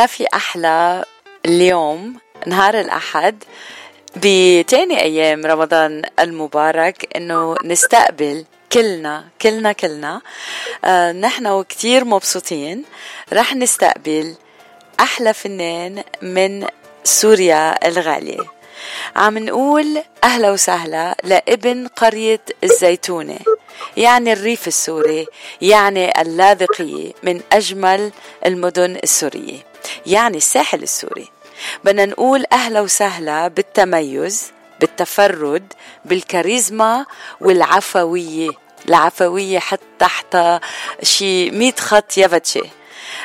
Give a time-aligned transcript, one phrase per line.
[0.00, 1.04] وما في أحلى
[1.46, 3.44] اليوم نهار الأحد
[4.16, 10.20] بتاني أيام رمضان المبارك إنه نستقبل كلنا كلنا كلنا.
[10.84, 12.84] آه نحن وكتير مبسوطين.
[13.32, 14.34] رح نستقبل
[15.00, 16.66] أحلى فنان من
[17.04, 18.44] سوريا الغالية
[19.16, 23.38] عم نقول أهلا وسهلا لابن قرية الزيتونة
[23.96, 25.26] يعني الريف السوري
[25.60, 28.12] يعني اللاذقية من أجمل
[28.46, 29.69] المدن السورية.
[30.06, 31.28] يعني الساحل السوري.
[31.84, 35.72] بدنا نقول أهلا وسهلا بالتميز بالتفرد
[36.04, 37.06] بالكاريزما
[37.40, 38.50] والعفوية.
[38.88, 40.36] العفوية حتى تحت
[41.02, 42.62] شي مية خط يفتشي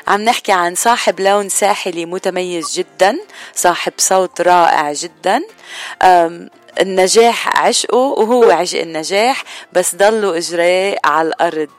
[0.08, 3.18] عم نحكي عن صاحب لون ساحلي متميز جدا
[3.56, 5.42] صاحب صوت رائع جدا.
[6.82, 11.70] النجاح عشقه وهو عشق النجاح بس ضلوا إجراه على الأرض.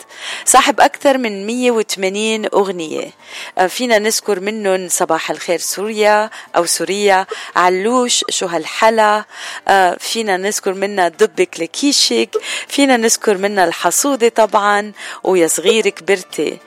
[0.44, 3.10] صاحب أكثر من 180 أغنية.
[3.58, 9.24] آه، فينا نذكر منهم صباح الخير سوريا أو سوريا علوش شو هالحلا.
[9.68, 12.30] آه، فينا نذكر منها دبك لكيشك.
[12.68, 14.92] فينا نذكر منها الحصودة طبعا
[15.24, 16.58] ويا صغير كبرتي.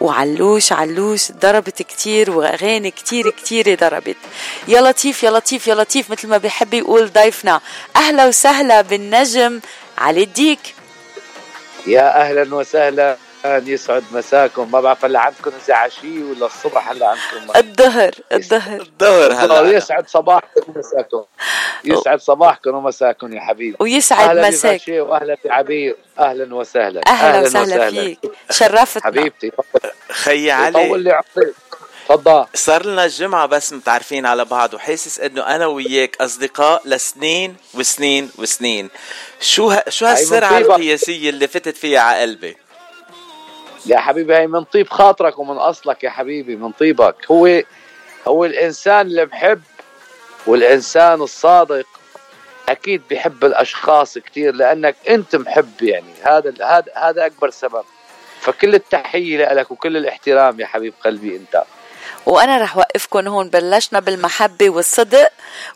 [0.00, 4.16] وعلوش علوش ضربت كتير وأغاني كتير كتير ضربت.
[4.68, 7.60] يا لطيف يا لطيف يا لطيف مثل ما بيحب يقول ضيفنا.
[7.96, 9.60] أهلا وسهلا بالنجم
[9.98, 10.74] علي الديك.
[11.86, 13.16] يا أهلا وسهلا.
[13.44, 14.70] يسعد مساكم.
[14.70, 18.80] ما بعرف هلا عندكم اذا عشي ولا الصبح؟ هلا عندكم الظهر الظهر.
[18.80, 21.24] الظهر هلا يسعد صباحكم ومساكم.
[21.84, 23.76] يسعد صباحكم ومساكم يا حبيبي.
[23.80, 24.82] ويسعد مساك.
[24.88, 27.00] واهلا بعبير أهلا وسهلا.
[27.06, 27.90] أهلا, أهلا وسهلا, وسهلا.
[27.90, 28.18] فيك.
[28.50, 29.02] شرفتنا.
[29.02, 29.52] حبيبتي
[30.10, 30.88] خي علي.
[30.88, 31.54] طول لي عمرك.
[32.08, 32.46] تفضل.
[32.54, 38.88] صار لنا الجمعة بس متعرفين على بعض وحاسس إنه أنا وياك أصدقاء لسنين وسنين وسنين.
[39.40, 39.82] شو ه...
[39.88, 42.56] شو هالسرعة القياسية اللي فتت فيها على قلبي
[43.86, 47.16] يا حبيبي هي من طيب خاطرك ومن أصلك يا حبيبي من طيبك.
[47.30, 47.62] هو
[48.28, 49.62] هو الإنسان اللي بحب
[50.46, 51.86] والإنسان الصادق
[52.68, 56.12] أكيد بحب الأشخاص كثير لأنك أنت محب يعني.
[56.22, 57.84] هذا هذا هذا أكبر سبب.
[58.40, 61.62] فكل التحية لك وكل الاحترام يا حبيب قلبي أنت.
[62.26, 65.30] وأنا رح وقفكم هون بلشنا بالمحبة والصدق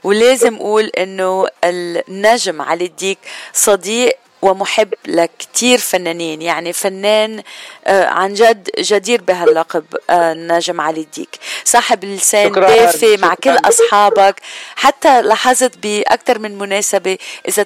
[0.05, 3.19] ولازم أقول إنه النجم علي الديك
[3.53, 6.43] صديق ومحب لكتير فنانين.
[6.43, 7.43] يعني فنان
[7.87, 11.39] آه، عن جد جدير بهاللقب آه، نجم علي الديك.
[11.65, 14.41] صاحب لسان دافي مع كل أصحابك.
[14.77, 17.19] حتى لاحظت بأكثر من مناسبة
[17.49, 17.63] إذا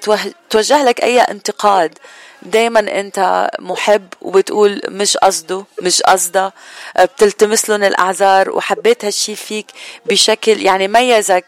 [0.50, 1.98] توجه لك أي انتقاد
[2.44, 6.52] دايما أنت محب وبتقول مش قصده مش قصدة
[7.00, 9.66] بتلتمس لهم الأعذار وحبيت هالشي فيك
[10.06, 11.44] بشكل يعني ميزك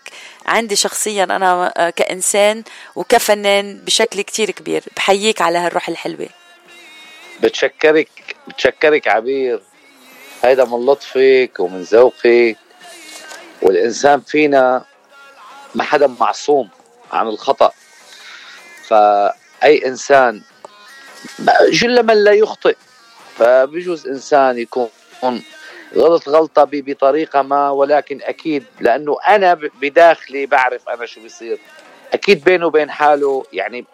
[0.46, 2.62] عندي شخصيا أنا كإنسان
[2.96, 4.82] وكفنان بشكل كتير كبير.
[4.96, 6.28] بحييك على هالروح الحلوة.
[7.42, 8.08] بتشكرك
[8.48, 9.62] بتشكرك عبير.
[10.44, 12.56] هيدا من لطفك ومن ذوقك.
[13.62, 14.84] والإنسان فينا
[15.74, 16.68] ما حدا معصوم
[17.12, 17.72] عن الخطأ.
[18.88, 20.42] فأي إنسان
[21.70, 22.76] جل من لا يخطئ.
[23.36, 24.88] فبجوز إنسان يكون
[25.96, 31.58] غلط غلطة بطريقة ما ولكن أكيد لأنه أنا بداخلي بعرف أنا شو بيصير.
[32.12, 33.84] أكيد بينه وبين حاله يعني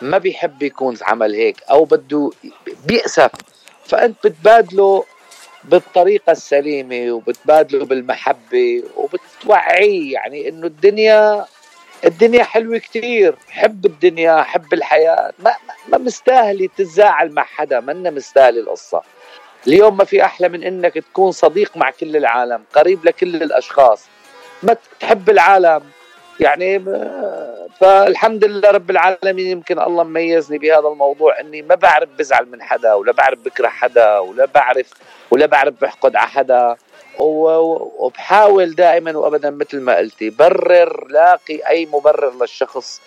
[0.00, 2.30] ما بيحب يكون عمل هيك أو بده
[2.86, 3.30] بيأسف.
[3.86, 5.04] فأنت بتبادله
[5.64, 11.46] بالطريقة السليمة وبتبادله بالمحبة وبتوعيه يعني إنه الدنيا
[12.04, 13.34] الدنيا حلوة كتير.
[13.50, 15.32] حب الدنيا حب الحياة.
[15.38, 15.52] ما,
[15.88, 19.02] ما مستاهلة تزاعل مع حدا منا مستاهلة القصة.
[19.66, 24.06] اليوم ما في أحلى من إنك تكون صديق مع كل العالم قريب لكل الأشخاص.
[24.62, 25.82] ما تحب العالم.
[26.40, 26.84] يعني
[27.80, 32.94] فالحمد لله رب العالمين يمكن الله ميزني بهذا الموضوع إني ما بعرف بزعل من حدا
[32.94, 34.90] ولا بعرف بكره حدا ولا بعرف
[35.30, 36.76] ولا بعرف بحقد على حدا.
[37.18, 43.00] وبحاول دائما وابدا مثل ما قلتي برر لاقي أي مبرر للشخص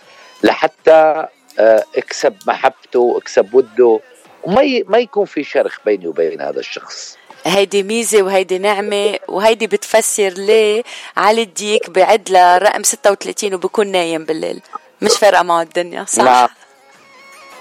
[0.43, 1.27] لحتى
[1.59, 3.99] آه، اكسب محبته واكسب وده
[4.43, 7.17] وما ما يكون في شرخ بيني وبين هذا الشخص.
[7.45, 10.83] هيدي ميزة وهيدي نعمة وهيدي بتفسر ليه
[11.17, 14.61] علي الديك بعد لرقم 36 وبكون نايم بالليل.
[15.01, 16.49] مش فارقة معه الدنيا صح؟ نعم.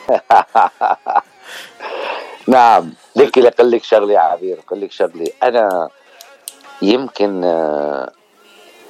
[2.48, 2.92] نعم.
[3.16, 5.26] لقل لك شغلة يا عبير لك شغلة.
[5.42, 5.88] أنا
[6.82, 8.12] يمكن آه،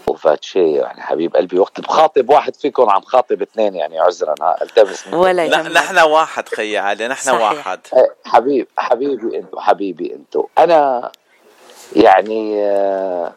[0.06, 5.06] وفاة شيء يعني حبيب قلبي وقت بخاطب واحد فيكم عم خاطب اثنين يعني عذرا التمس
[5.12, 7.42] ولا يهمك نحن واحد خي علي نحن صحيح.
[7.42, 7.80] واحد.
[7.96, 10.46] إيه، حبيب حبيبي انتو حبيبي انتو.
[10.58, 11.10] أنا
[11.96, 13.32] يعني آه،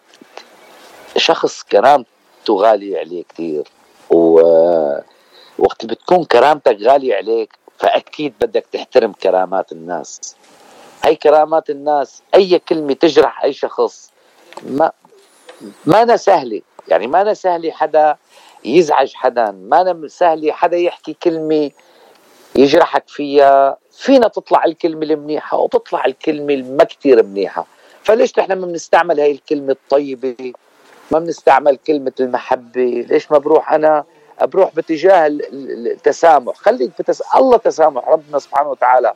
[1.17, 2.07] شخص كرامته
[2.49, 3.63] غالية عليه كثير
[4.09, 10.35] ووقت بتكون كرامتك غالية عليك فأكيد بدك تحترم كرامات الناس.
[11.03, 14.11] هي كرامات الناس أي كلمة تجرح أي شخص
[14.63, 14.91] ما
[15.85, 16.61] ما أنا سهلة.
[16.87, 18.17] يعني ما أنا سهلة حدا
[18.65, 19.51] يزعج حدا.
[19.51, 21.71] ما أنا سهلة حدا يحكي كلمة
[22.55, 23.77] يجرحك فيها.
[23.91, 27.65] فينا تطلع الكلمة المنيحة وتطلع الكلمة الما كتير منيحة.
[28.03, 30.53] فليش نحن ما بنستعمل هاي الكلمة الطيبة؟
[31.11, 33.05] ما بنستعمل كلمة المحبة.
[33.09, 34.03] ليش ما بروح أنا؟
[34.41, 36.55] بروح باتجاه التسامح.
[36.55, 37.23] خليك بتس...
[37.35, 38.07] الله تسامح.
[38.07, 39.13] ربنا سبحانه وتعالى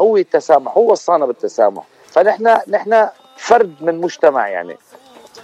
[0.00, 1.84] هو التسامح هو وصانا بالتسامح.
[2.06, 4.76] فنحن نحن فرد من مجتمع يعني.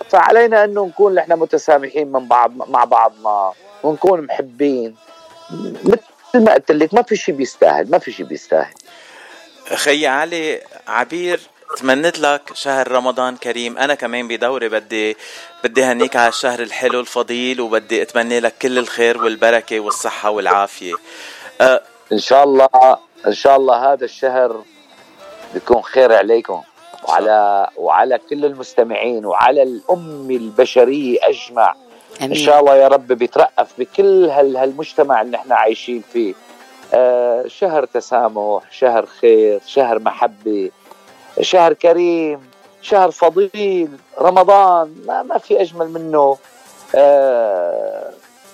[0.08, 3.52] فعلينا انه نكون نحن متسامحين من بعض مع بعضنا
[3.82, 4.96] ونكون محبين.
[5.84, 8.74] مثل ما قلت لك ما في شيء بيستاهل ما في شيء بيستاهل.
[9.74, 11.40] خي علي عبير
[11.76, 13.78] تمنيت لك شهر رمضان كريم.
[13.78, 15.16] أنا كمان بدوري بدي
[15.64, 20.94] بدي هنيك على الشهر الحلو الفضيل وبدي اتمنى لك كل الخير والبركة والصحة والعافية.
[21.60, 21.82] أه
[22.12, 22.68] إن شاء الله
[23.26, 24.64] إن شاء الله هذا الشهر
[25.54, 26.62] بيكون خير عليكم.
[27.08, 31.74] وعلى وعلى كل المستمعين وعلى الأمة البشرية أجمع.
[32.20, 32.30] أمين.
[32.30, 36.34] إن شاء الله يا رب بيترأف بكل هالمجتمع اللي نحن عايشين فيه.
[36.94, 40.70] آه شهر تسامح شهر خير شهر محبة
[41.40, 42.50] شهر كريم
[42.82, 43.88] شهر فضيل
[44.18, 46.36] رمضان ما, ما في أجمل منه.
[46.94, 48.10] آه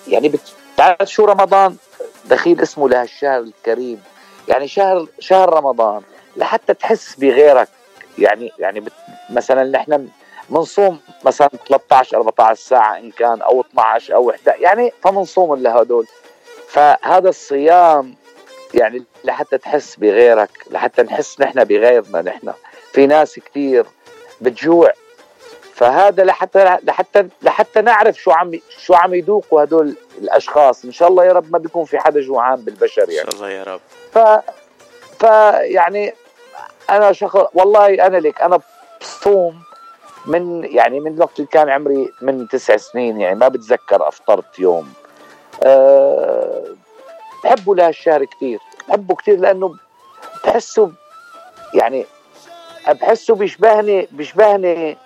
[0.08, 0.32] يعني
[0.74, 1.76] بتعرف شو رمضان؟
[2.24, 4.02] دخيل اسمه لهالشهر الكريم.
[4.48, 6.02] يعني شهر شهر رمضان
[6.36, 7.68] لحتى تحس بغيرك.
[8.18, 8.84] يعني يعني
[9.30, 10.08] مثلا نحن
[10.50, 16.06] بنصوم مثلا 13 14 ساعة إن كان أو 12 أو 11 يعني فبنصوم لهدول
[16.68, 18.14] فهذا الصيام
[18.74, 22.52] يعني لحتى تحس بغيرك لحتى نحس نحن بغيرنا نحن.
[22.92, 23.86] في ناس كثير
[24.40, 24.92] بتجوع.
[25.74, 30.84] فهذا لحتى لحتى لحتى نعرف شو عم شو عم يذوقوا هدول الأشخاص.
[30.84, 33.28] إن شاء الله يا رب ما بيكون في حدا جوعان بالبشر يعني.
[33.28, 33.80] إن شاء الله يا رب.
[34.12, 34.18] ف
[35.20, 36.14] فيعني
[36.90, 38.60] أنا شخص والله أنا لك أنا
[39.00, 39.62] بصوم
[40.26, 44.92] من يعني من وقت اللي كان عمري من تسع سنين يعني ما بتذكر أفطرت يوم.
[45.62, 46.64] أه
[47.44, 48.58] بحبه لهالشهر كثير
[48.88, 49.74] بحبه كثير لأنه
[50.44, 50.92] بحسه
[51.74, 52.06] يعني
[52.88, 54.96] بحسه بيشبهني بيشبهني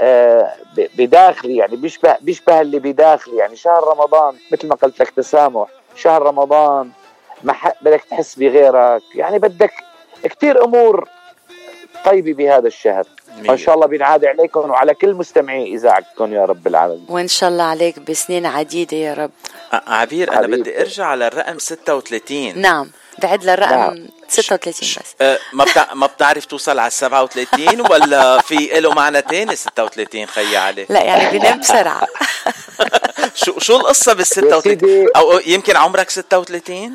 [0.00, 3.56] أه بداخلي يعني بيشبه بيشبه اللي بداخلي يعني.
[3.56, 6.90] شهر رمضان مثل ما قلت لك تسامح شهر رمضان
[7.42, 9.72] ما بدك تحس بغيرك يعني بدك
[10.22, 11.08] كثير أمور
[12.04, 13.04] طيبة بهذا الشهر.
[13.48, 17.06] وإن شاء الله بينعاد عليكم وعلى كل مستمعي إذاعتكم يا رب العالمين.
[17.08, 19.30] وإن شاء الله عليك بسنين عديدة يا رب.
[19.72, 22.90] عبير أنا بدي أرجع على الرقم 36 نعم
[23.22, 24.08] بعد للرقم نعم.
[24.28, 25.14] 36 بس.
[25.20, 25.94] أه ما بتع...
[25.94, 30.86] ما بتعرف توصل على 37 ولا في له معنى تاني؟ 36 خيي علي.
[30.88, 32.06] لا يعني بنام بسرعة.
[33.44, 36.92] شو شو القصة بال 36 أو يمكن عمرك 36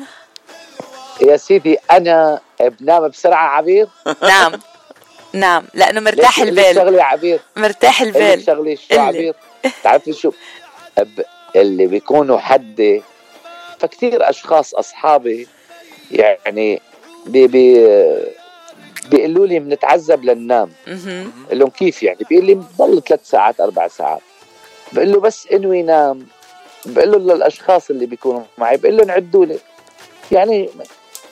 [1.22, 3.88] يا سيدي أنا بنام بسرعة عبير؟
[4.22, 4.52] نعم.
[5.32, 5.64] نعم.
[5.74, 6.74] لأنه مرتاح البال.
[6.74, 8.42] شغلي عبير؟ مرتاح البال.
[8.42, 9.34] شغلي شو عبير؟
[9.82, 10.32] تعرفي شو؟
[11.56, 13.02] اللي بيكونوا حدي
[13.78, 15.48] فكتير أشخاص أصحابي
[16.10, 16.82] يعني
[17.26, 17.86] بي بي
[19.10, 24.20] بيقولوا لي بنتعذب لننام بقول لهم كيف يعني؟ بيقول لي بضل ثلاث ساعات أربع ساعات.
[24.92, 26.26] بقول له بس انوي نام
[26.86, 29.58] بقول له للأشخاص اللي بيكونوا معي بقول لهم عدوا لي.
[30.32, 30.70] يعني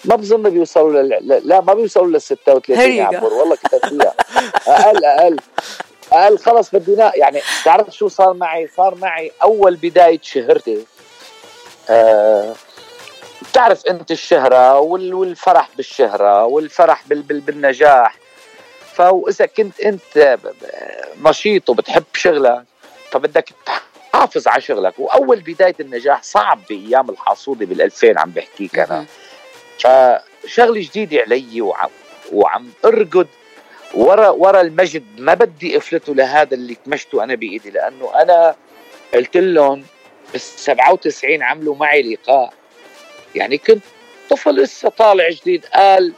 [0.05, 1.41] ما بظن بيوصلوا لل...
[1.45, 4.15] لا ما بيوصلوا لل 36 يا عمر والله كتبت فيها
[4.67, 5.37] أقل أقل.
[6.13, 10.85] أقل خلص بدي يعني تعرف شو صار معي؟ صار معي أول بداية شهرتي.
[11.91, 12.55] آه
[13.43, 17.23] بتعرف أنت الشهرة والفرح بالشهرة والفرح بال...
[17.23, 17.41] بال...
[17.41, 18.17] بالنجاح.
[18.95, 20.39] فاذا كنت أنت
[21.25, 22.65] نشيط وبتحب شغلك
[23.11, 23.49] فبدك
[24.13, 24.95] تحافظ على شغلك.
[24.99, 29.05] وأول بداية النجاح صعب بأيام الحصوده بال 2000 عم بحكيك أنا.
[29.79, 31.91] فشغله جديده علي وعم,
[32.33, 33.27] وعم أرقد.
[33.95, 38.57] ورا ورا المجد ما بدي أفلته لهذا اللي كمشته أنا بإيدي لأنه أنا
[39.15, 39.85] قلت لهم
[40.33, 42.53] بال 97 عملوا معي لقاء.
[43.35, 43.83] يعني كنت
[44.31, 45.67] طفل لسه طالع جديد.
[45.67, 46.13] قال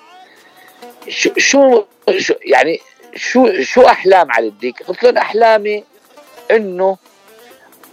[1.08, 1.84] شو شو,
[2.44, 2.80] يعني
[3.16, 5.84] شو شو أحلام على الديك؟ قلت لهم أحلامي
[6.50, 6.96] إنه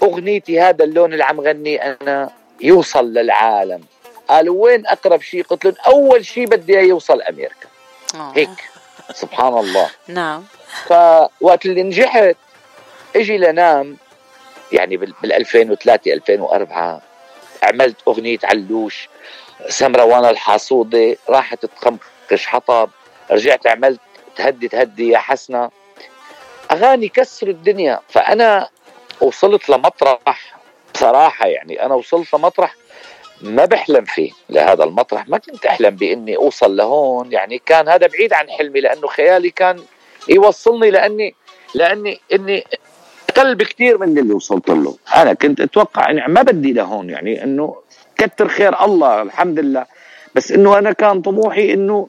[0.04, 2.30] أغنيتي هذا اللون اللي عم غنيه أنا
[2.62, 3.82] يوصل للعالم.
[4.30, 7.68] قالوا وين أقرب شيء قلت لهم أول شيء بدي يوصل أمريكا.
[8.16, 8.32] أوه.
[8.36, 8.70] هيك.
[9.14, 9.90] سبحان الله.
[10.08, 10.44] نعم.
[10.86, 12.36] فوقت اللي نجحت
[13.16, 13.98] إجي لنام
[14.72, 17.02] يعني بال 2003 2004
[17.64, 19.10] عملت أغنية علوش
[19.70, 22.90] سمرة وأنا الحاسوده راحت تخمقش حطب
[23.32, 24.00] رجعت عملت
[24.36, 25.70] تهدي تهدي يا حسنة.
[26.72, 28.00] أغاني كسروا الدنيا.
[28.10, 28.70] فأنا
[29.22, 30.58] وصلت لمطرح
[30.94, 32.76] بصراحة يعني أنا وصلت لمطرح
[33.42, 35.30] ما بحلم فيه لهذا المطرح.
[35.30, 37.32] ما كنت أحلم بإني أوصل لهون.
[37.32, 39.80] يعني كان هذا بعيد عن حلمي لأنه خيالي كان
[40.30, 41.36] يوصلني لأني
[41.76, 42.64] لأني إني
[43.30, 44.96] أقل بكثير من اللي وصلت له.
[45.16, 47.76] أنا كنت أتوقع إني ما بدي لهون يعني إنه
[48.16, 49.86] كتر خير الله الحمد لله.
[50.36, 52.08] بس إنه أنا كان طموحي إنه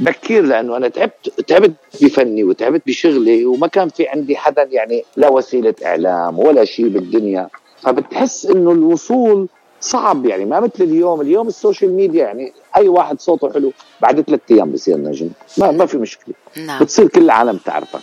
[0.00, 1.72] بكير لأنه أنا تعبت تعبت
[2.02, 7.48] بفني وتعبت بشغلي وما كان في عندي حدا يعني لا وسيلة إعلام ولا شيء بالدنيا.
[7.82, 9.48] فبتحس إنه الوصول
[9.80, 11.20] صعب يعني ما مثل اليوم.
[11.20, 15.30] اليوم ال social media يعني أي واحد صوته حلو بعد ثلاث أيام بصير نجم.
[15.58, 16.34] ما ما في مشكلة.
[16.56, 16.80] نعم.
[16.80, 18.00] بتصير كل العالم تعرفك.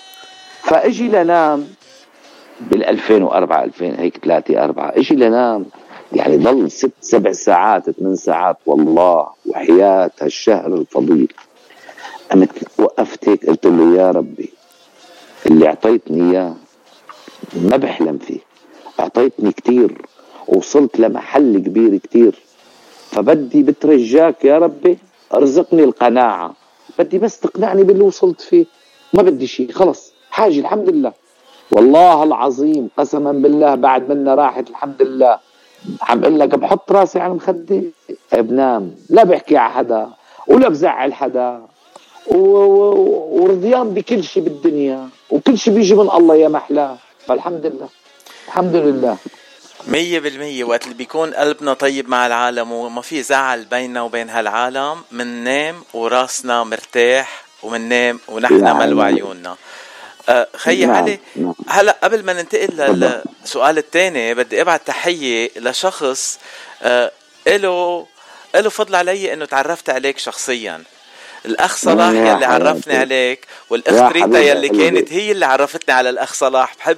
[0.62, 1.68] فإجي لنام
[2.62, 5.66] بال 2004 2000 هيك 3 4 إجي لنام
[6.14, 8.58] يعني ضل ست سبع ساعات ثمان ساعات.
[8.66, 11.34] والله وحياة هالشهر الفضيل.
[12.34, 14.50] أنا وقفت هيك قلت له يا ربي
[15.46, 16.56] اللي أعطيتني إياه
[17.56, 18.40] ما بحلم فيه.
[19.00, 20.02] أعطيتني كتير.
[20.48, 22.36] وصلت لمحل كبير كتير.
[23.12, 24.98] فبدي بترجاك يا ربي
[25.34, 26.54] أرزقني القناعة.
[27.00, 28.66] بدي بس تقنعني باللي وصلت فيه.
[29.14, 30.14] ما بدي شيء خلص.
[30.32, 31.14] حاجة الحمد لله.
[31.72, 35.40] والله العظيم قسما بالله بعد منا راحت الحمد لله.
[36.02, 37.82] عم أقول لك بحط راسي على المخدة
[38.34, 40.10] بنام لا بحكي على حدا
[40.48, 41.62] ولا بزعل حدا.
[42.28, 46.98] ورضيان بكل شيء بالدنيا وكل شيء بيجي من الله يا محلاه.
[47.26, 47.90] فالحمد لله.
[48.48, 49.18] الحمد لله.
[49.88, 50.64] مية بالمية.
[50.64, 56.64] وقت اللي بيكون قلبنا طيب مع العالم وما في زعل بيننا وبين هالعالم مننام وراسنا
[56.64, 59.56] مرتاح ومننام ونحن يعني ملوى عيوننا.
[60.30, 60.96] آه خيي نعم.
[60.96, 61.54] علي نعم.
[61.68, 62.68] هلا قبل ما ننتقل
[63.44, 66.40] للسؤال الثاني بدي أبعت تحية لشخص
[66.82, 67.12] آه
[67.48, 68.08] له
[68.56, 70.84] له فضل علي إنه تعرفت عليك شخصيا.
[71.48, 76.76] الأخ صلاح يلي عرفني عليك والاخت ريتا يلي كانت هي اللي عرفتني على الأخ صلاح.
[76.78, 76.98] بحب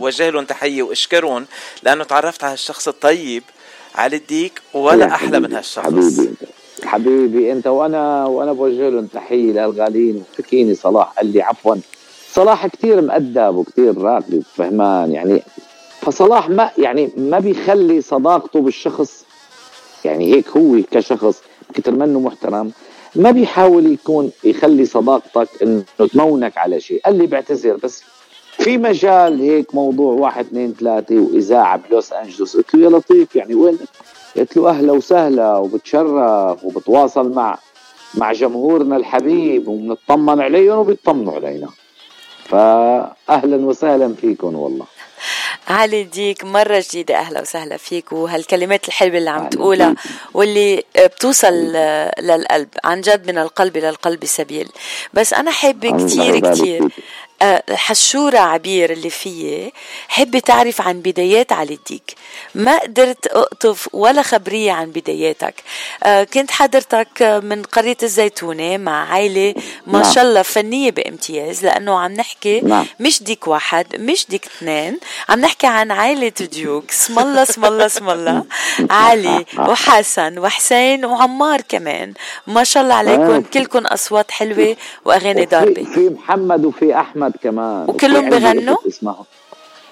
[0.00, 1.46] وجه لهم تحية وأشكرهم
[1.82, 3.42] لأنه تعرفت على الشخص الطيب
[3.94, 5.84] علي الديك ولا أحلى من هالشخص.
[5.86, 6.34] حبيبي.
[6.84, 11.76] حبيبي أنت وأنا وأنا بوجه لهم تحية للغاليين فكيني صلاح قال لي عفوا.
[12.32, 15.42] صلاح كثير مؤدب وكثير راقي وفهمان يعني
[16.02, 19.24] فصلاح ما يعني ما بيخلي صداقته بالشخص
[20.04, 21.42] يعني هيك هو كشخص
[21.74, 22.72] كتر منه محترم.
[23.14, 27.00] ما بيحاول يكون يخلي صداقتك إنه تمونك على شيء.
[27.04, 28.02] قال لي بعتذر بس
[28.52, 32.56] في مجال هيك موضوع واحد اثنين ثلاثة وإذاعة بلوس أنجلوس.
[32.56, 33.78] قلت له يا لطيف يعني وين؟
[34.36, 37.58] قلت له أهلا وسهلا وبتشرف وبتواصل مع
[38.14, 41.68] مع جمهورنا الحبيب وبنطمن عليهم وبيطمنوا علينا.
[42.44, 44.86] فأهلا وسهلا فيكم والله.
[45.68, 48.12] علي ديك مرة جديدة أهلا وسهلا فيك.
[48.12, 49.94] وهالكلمات الحلوة اللي عم تقولها
[50.34, 51.52] واللي بتوصل
[52.18, 54.68] للقلب عن جد من القلب إلى القلب سبيل.
[55.14, 56.88] بس أنا حابة كتير كتير.
[57.70, 59.72] حشورة عبير اللي فيي
[60.08, 62.14] حبي تعرف عن بدايات علي الديك
[62.54, 65.54] ما قدرت أقطف ولا خبرية عن بداياتك.
[66.04, 69.54] آه، كنت حضرتك من قرية الزيتونة مع عائلة
[69.86, 70.12] ما نعم.
[70.12, 72.86] شاء الله فنية بامتياز لأنه عم نحكي نعم.
[73.00, 76.90] مش ديك واحد مش ديك اثنين عم نحكي عن عائلة ديوك.
[76.90, 78.44] اسم الله اسم الله اسم الله.
[78.90, 82.12] علي وحسن وحسين وعمار كمان.
[82.46, 83.22] ما شاء الله عليكم.
[83.22, 83.42] آه.
[83.54, 85.84] كلكم أصوات حلوة وأغاني ضاربة.
[85.84, 87.31] في محمد وفي أحمد.
[87.32, 88.76] أحمد كمان وكلهم بغنوا؟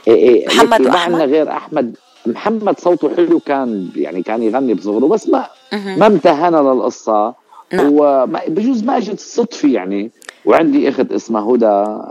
[0.09, 1.97] إيه إيه محمد ما عندنا غير أحمد.
[2.27, 7.35] محمد صوته حلو كان يعني كان يغني بصغره بس ما ما امتهنا للقصة.
[7.73, 7.89] نعم.
[7.93, 10.11] وبجوز ما اجت صدفة يعني.
[10.45, 12.03] وعندي إخت اسمها هدى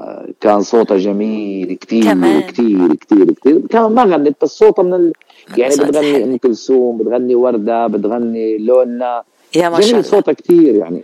[0.42, 5.14] كان صوتها جميل كثير كثير كثير كثير كمان ما غنت بس صوتها من ال...
[5.58, 9.24] يعني بتغني أم كلثوم بتغني وردة بتغني لونا.
[9.56, 10.02] يا ما شاء الله.
[10.02, 11.04] صوتها كثير يعني.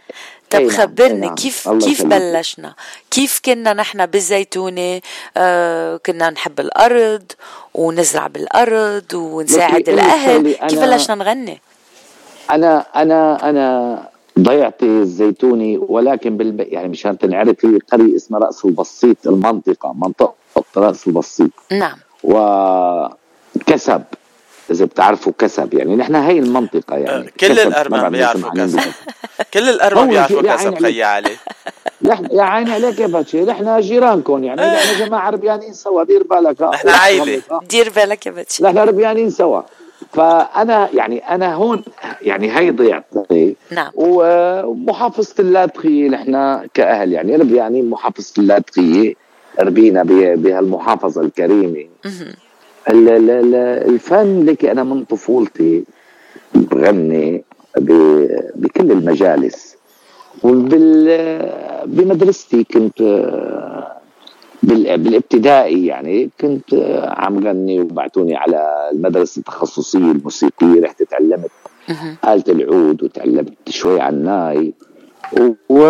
[0.50, 1.36] طب نعم، خبرني نعم.
[1.36, 2.06] كيف كيف.
[2.06, 2.74] بلشنا؟
[3.12, 5.02] كيف كنا نحن بالزيتونة؟
[5.38, 7.32] آه كنا نحب الأرض
[7.74, 10.54] ونزرع بالأرض ونساعد الأهل.
[10.54, 11.62] كيف بلشنا نغني؟
[12.52, 14.08] أنا أنا أنا
[14.40, 16.60] ضيعتي الزيتوني ولكن بالب...
[16.60, 20.36] يعني مشان تنعرف هي قرية اسمها رأس البسيط المنطقة منطقة
[20.78, 21.52] رأس البسيط.
[21.72, 21.98] نعم.
[22.24, 24.04] وكسب.
[24.72, 27.32] إذا بتعرفوا كسب يعني نحن هي المنطقة يعني.
[27.40, 28.80] كل الارمن بيعرفوا كسب.
[29.54, 31.32] كل الارمن بيعرفوا كسب خيي علي
[32.32, 34.62] يا عيني عليك يا باتشي نحن جيرانكم يعني.
[34.62, 36.62] نحن جماعة ربيانين سوا دير بالك.
[36.62, 38.64] نحن عائله دير بالك يا باتشي.
[38.64, 39.62] نحن ربيانين سوا.
[40.14, 41.84] فأنا يعني أنا هون
[42.22, 43.92] يعني هي ضيعتي نعم.
[43.96, 49.14] ومحافظة اللاتقيه نحن كأهل يعني ربيانين محافظة اللاتقيه
[49.60, 50.04] ربينا
[50.36, 51.86] بهالمحافظة الكريمة.
[52.90, 55.84] الفن لك أنا من طفولتي
[56.56, 57.44] بغني
[58.56, 59.76] بكل المجالس.
[61.86, 63.02] بمدرستي كنت
[64.64, 66.74] بالابتدائي يعني كنت
[67.18, 71.52] عم غني وبعتوني على المدرسة التخصصية الموسيقية رحت تعلمت
[72.28, 74.74] آلة العود وتعلمت شوي على الناي
[75.70, 75.82] و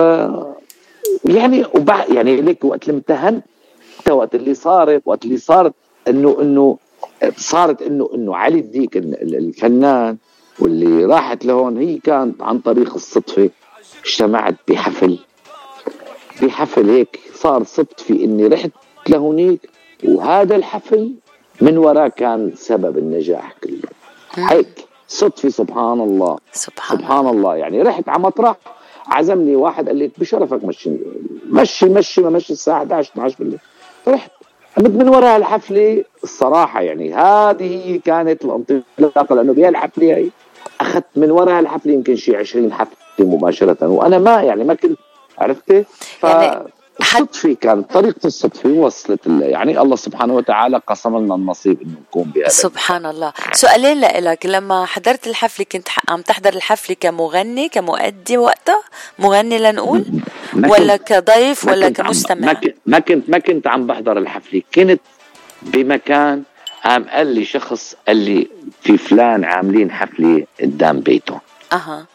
[1.26, 3.44] يعني وبعد يعني ليك وقت اللي امتهنت
[4.10, 5.74] وقت اللي صارت وقت اللي صارت
[6.08, 6.78] انه إنه
[7.38, 10.18] صارت انه إنه علي الديك الفنان
[10.60, 13.50] واللي راحت لهون هي كانت عن طريق الصدفة
[14.06, 15.20] اجتمعت بحفل.
[16.42, 18.72] بحفل هيك صار صدفه إني رحت
[19.10, 19.70] لهونيك
[20.04, 21.16] وهذا الحفل
[21.62, 23.90] من وراء كان سبب النجاح كله.
[24.36, 26.38] هيك صدفة سبحان الله.
[26.54, 27.56] سبحان, سبحان الله.
[27.56, 28.56] يعني رحت على مطرح
[29.08, 30.92] عزمني واحد قال لي بشرفك مشي
[31.50, 33.60] مشي مشي ما مشي الساعة 11 12 بالليل.
[34.08, 34.32] رحت.
[34.78, 40.30] من وراء الحفله الصراحة يعني هذه كانت الانطلاقة لأنه بهالحفله هي
[40.82, 45.00] أخذت من وراء الحفلة يمكن شي 20 حفلة مباشرة وأنا ما يعني ما كنت
[45.38, 45.84] عرفتي؟
[46.20, 46.24] ف...
[46.24, 46.68] يعني
[47.04, 52.48] صدفة كانت طريقة الصدفة وصلت يعني الله سبحانه وتعالى قسم لنا النصيب إنه نكون بهذا.
[52.50, 53.34] سبحان الله.
[53.54, 58.82] سؤالين لك لما حضرت الحفلة كنت عم تحضر الحفلة كمغني كمؤدي وقتها؟
[59.20, 60.06] مغني لنقول؟
[60.56, 62.54] ولا كضيف ولا كمستمع؟
[62.86, 64.62] ما كنت ما كنت عم بحضر الحفلة.
[64.76, 65.02] كنت
[65.62, 66.44] بمكان
[66.84, 68.48] قام قال لي شخص قال لي
[68.82, 71.40] في فلان عاملين حفلة قدام بيته.
[71.74, 72.06] أها.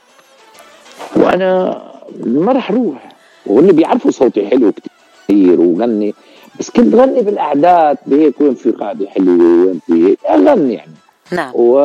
[1.17, 1.83] وأنا
[2.25, 3.09] ما رح روح.
[3.47, 6.15] وهن بيعرفوا صوتي حلو كثير وغني.
[6.59, 10.93] بس كنت غني بالأعداد بهيك وين في قاعدة حلوة وين في هيك؟ أغني يعني.
[11.33, 11.53] نعم.
[11.55, 11.79] و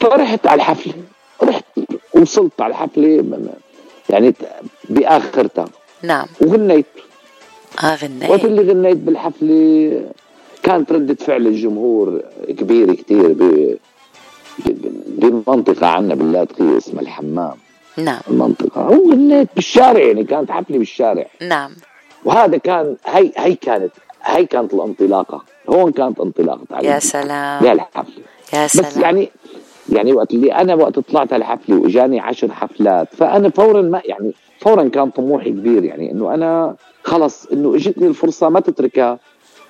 [0.00, 0.94] فرحت على الحفلة.
[1.42, 1.64] رحت
[2.14, 3.24] وصلت على الحفلة
[4.10, 4.34] يعني
[4.88, 5.64] باخرتها
[6.02, 6.26] نعم.
[6.40, 6.86] وغنيت.
[7.84, 8.30] آه غنيت.
[8.30, 10.02] وقت اللي غنيت بالحفلة
[10.62, 13.36] كانت ردة فعل الجمهور كبيرة كثير
[15.06, 17.54] بمنطقة عنا باللاذقية اسمها الحمام.
[17.96, 18.20] نعم.
[18.30, 18.88] المنطقة.
[18.90, 21.26] وغنيت بالشارع يعني كانت حفلة بالشارع.
[21.42, 21.70] نعم.
[22.24, 25.44] وهذا كان هي هي كانت هي كانت الانطلاقة.
[25.68, 27.64] هون كانت انطلاقة يا سلام.
[27.64, 28.88] يا سلام.
[28.88, 29.30] بس يعني
[29.88, 34.32] يعني وقت اللي أنا وقت طلعت على الحفله وإجاني عشر حفلات فأنا فورا ما يعني
[34.60, 39.18] فورا كان طموحي كبير يعني إنه أنا خلص إنه إجتني الفرصة ما تتركها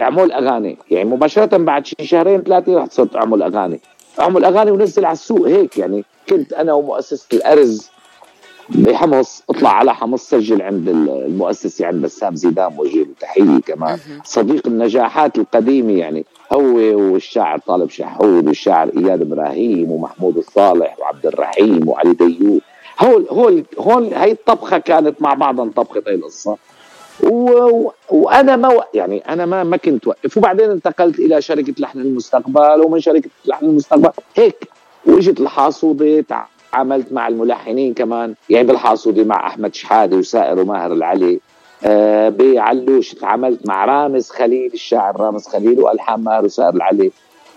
[0.00, 0.78] أعمل أغاني.
[0.90, 3.80] يعني مباشرة بعد شي شهرين ثلاثة رحت صرت أعمل أغاني.
[4.20, 6.04] أعمل أغاني ونزل على السوق هيك يعني.
[6.28, 7.90] كنت أنا ومؤسسة الأرز
[8.68, 14.66] بحمص اطلع على حمص سجل عند المؤسسه عند بسام زيدان وجه له تحيه كمان صديق
[14.66, 16.74] النجاحات القديمة يعني هو
[17.12, 22.60] والشاعر طالب شحود والشاعر إياد إبراهيم ومحمود الصالح وعبد الرحيم وعلي ديوب.
[23.00, 26.56] هول هول هول هي الطبخة كانت مع بعضها طبخة هي القصة.
[27.22, 27.90] و...
[28.10, 28.82] وأنا ما و...
[28.94, 30.36] يعني أنا ما ما كنت وقف.
[30.36, 34.68] وبعدين انتقلت إلى شركة لحن المستقبل ومن شركة لحن المستقبل هيك
[35.06, 36.24] وإجت الحاصوده
[36.72, 41.40] تعاملت مع الملحنين كمان يعني بالحاصودي مع أحمد شحادة وسائر وماهر العلي.
[41.84, 47.10] آه بعلوش تعاملت مع رامز خليل الشاعر رامز خليل وألحان ماهر وسائر العلي.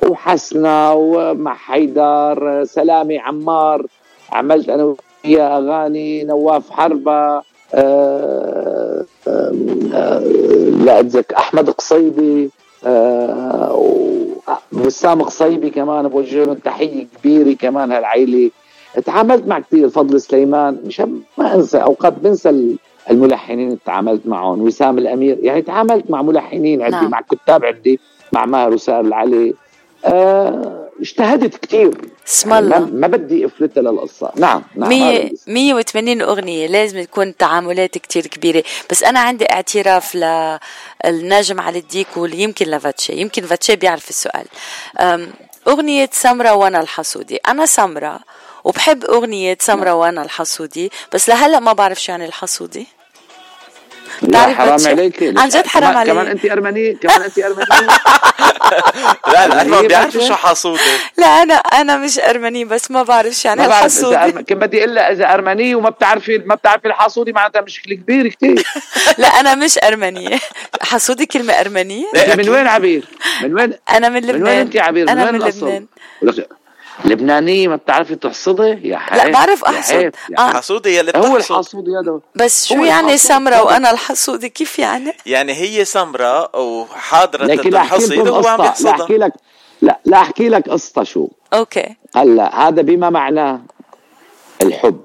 [0.07, 3.85] وحسنة ومع حيدر سلامي عمار.
[4.31, 4.95] عملت أنا
[5.25, 7.41] وياه أغاني نواف حربة.
[7.73, 9.53] آه آه
[9.93, 10.19] آه
[10.83, 12.49] لا أتذكر أحمد قصيبي.
[14.73, 18.51] وسام قصيبي كمان بوجه لهم تحيه كبيرة كمان هالعيلة.
[19.05, 22.77] تعاملت مع كثير فضل سليمان مشان ما انسى أوقات بنسى
[23.11, 27.09] الملحنين اللي تعاملت معهم وسام الأمير يعني تعاملت مع ملحنين عندي نعم.
[27.09, 27.99] مع كتاب عندي
[28.33, 29.53] مع ماهر وسائر العلي.
[30.05, 31.91] آه اجتهدت كثير.
[32.27, 34.31] اسم الله يعني ما, بدي افلتها للقصة.
[34.35, 38.63] نعم نعم 100 180 أغنية لازم تكون تعاملات كثير كبيرة.
[38.91, 40.15] بس أنا عندي اعتراف
[41.05, 44.45] للنجم علي الديك ويمكن لفاتشي يمكن فاتشي بيعرف السؤال.
[45.69, 47.35] أغنية سمرة وأنا الحسودي.
[47.35, 48.19] أنا سمرة
[48.63, 52.87] وبحب أغنية سمرة وأنا الحسودي بس لهلأ ما بعرف شو يعني الحسودي.
[54.21, 55.23] لا حرام عليك.
[55.37, 57.87] عن جد حرام عليك كمان انت ارمنيه كمان انت ارمنيه
[59.27, 60.81] لا لا ما بيعرف شو حاسوده.
[61.17, 65.33] لا أنا أنا مش أرمني بس ما بعرف شو يعني الحاسودي كم بدي أقول إذا
[65.33, 68.63] ارمنيه وما بتعرفي ما بتعرفي الحاسودي معناتها مشكلة كبيرة كثير
[69.17, 70.39] لا أنا مش ارمنيه
[70.81, 72.05] حاسودي كلمة أرمنية؟
[72.37, 73.05] من وين عبير؟
[73.43, 75.85] من وين؟ أنا من لبنان من وين انت عبير؟ أنا من, من لبنان.
[77.05, 80.11] لبنانية ما بتعرفي تحصدي؟ يا حيف لا بعرف أحصد.
[80.37, 80.49] آه.
[80.49, 82.19] حصودي يلي هو الحصودي هذا.
[82.35, 88.61] بس شو يعني سمرة وأنا الحصودي؟ كيف يعني؟ يعني هي سمرة وحاضرة الحصيد وهو عم
[88.61, 89.33] يحصدها لا أحكي لك
[89.81, 91.27] لا لا أحكي لك قصة شو.
[91.53, 91.95] okay.
[92.15, 93.61] هلا هذا بما معناه
[94.61, 94.99] الحب.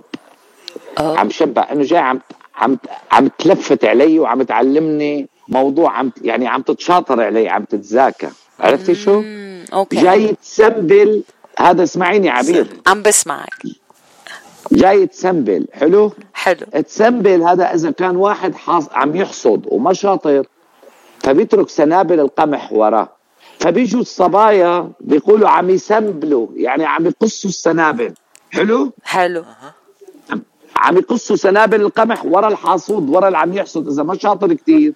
[0.99, 1.19] أوه.
[1.19, 2.21] عم شبع إنه جاي عم
[2.57, 2.79] عم
[3.13, 8.29] عم تلفت علي وعم تعلمني موضوع عم يعني عم تتشاطر عليه عم تتذاكى
[8.61, 9.23] عرفتي شو؟
[9.73, 10.03] okay.
[10.03, 11.23] جاي تسنبل
[11.59, 13.63] هذا اسمعيني عبير عم بسمعك.
[14.73, 16.67] جاي تسنبل حلو؟ حلو.
[16.87, 20.47] تسنبل هذا إذا كان واحد حاص عم يحصد وما شاطر
[21.19, 23.09] فبيترك سنابل القمح وراه.
[23.61, 28.15] فبيجوا الصبايا بيقولوا عم يسنبلوا يعني عم يقصوا السنابل.
[28.51, 29.45] حلو؟ حلو.
[30.77, 34.95] عم يقصوا سنابل القمح ورا الحاصود ورا اللي عم يحصد إذا ما شاطر كثير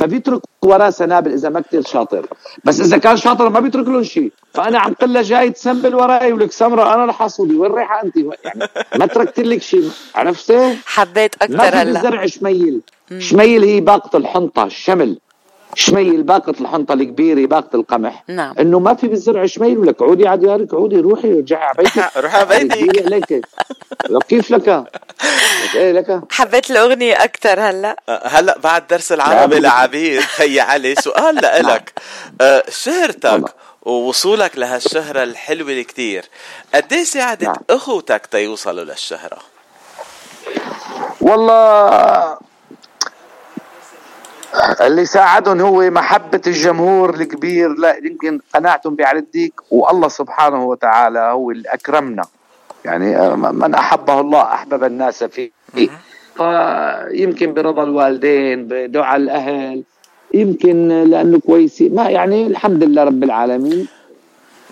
[0.00, 2.26] فبيترك وراه سنابل إذا ما كثير شاطر.
[2.64, 4.32] بس إذا كان شاطر ما بيترك لهم شيء.
[4.54, 8.68] فأنا عم قل له جاي تسنبل وراي ولك سمرة أنا الحاصودي وين رايحة أنت؟ يعني
[8.96, 9.90] ما تركت لك شيء.
[10.14, 11.84] عرفتي؟ حبيت أكثر هلأ.
[11.84, 12.80] بالزرع شميل.
[13.18, 15.18] شميل هي باقة الحنطة الشمل.
[15.74, 18.54] شميل باقة الحنطة الكبيرة باقة القمح نعم.
[18.60, 22.36] إنه ما في بالزرع شميل ولك عودي على ديارك عودي روحي ورجعي على بيتك روحي
[22.38, 23.46] على بيتك.
[24.28, 25.00] كيف لك؟ لك
[25.74, 29.62] إيه لك حبيت الأغنية أكثر هلأ آه، هلأ بعد درس العربي نعم.
[29.62, 31.92] لعبير خي علي سؤال لإلك
[32.40, 33.44] آه، شهرتك نعم.
[33.82, 36.24] ووصولك لهالشهرة الحلوة اللي كتير
[36.74, 37.56] قد إيه ساعدت نعم.
[37.70, 39.38] أخوتك تيوصلوا للشهرة؟
[41.20, 42.38] والله
[44.80, 47.68] اللي ساعدهم هو محبة الجمهور الكبير.
[47.68, 52.24] لا يمكن قناعتهم بعلى الديك والله سبحانه وتعالى هو اللي أكرمنا.
[52.84, 55.50] يعني آه، من أحبه الله أحبب الناس فيه.
[56.36, 59.82] فيمكن برضا الوالدين بدعاء الأهل
[60.34, 63.88] يمكن لأنه كويسين ما يعني الحمد لله رب العالمين.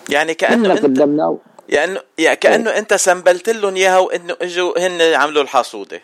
[0.09, 1.37] يعني كأنه انت قدمنا
[1.69, 6.01] يعني يعني كأنه أنت سنبلت لهم إياها وإنه إجوا هن عملوا الحصودة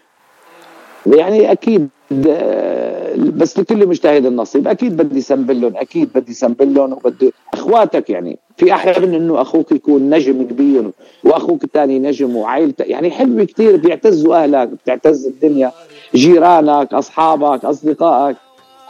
[1.06, 1.88] يعني أكيد
[2.28, 8.10] آه، بس لكل مجتهد النصيب أكيد بدي سنبل لهم أكيد بدي سنبل لهم وبدي أخواتك
[8.10, 10.90] يعني في أحلى من إنه أخوك يكون نجم كبير
[11.24, 15.72] وأخوك الثاني نجم وعائلتك يعني حلو كثير بيعتزوا أهلك بتعتز الدنيا
[16.14, 18.36] جيرانك أصحابك أصدقائك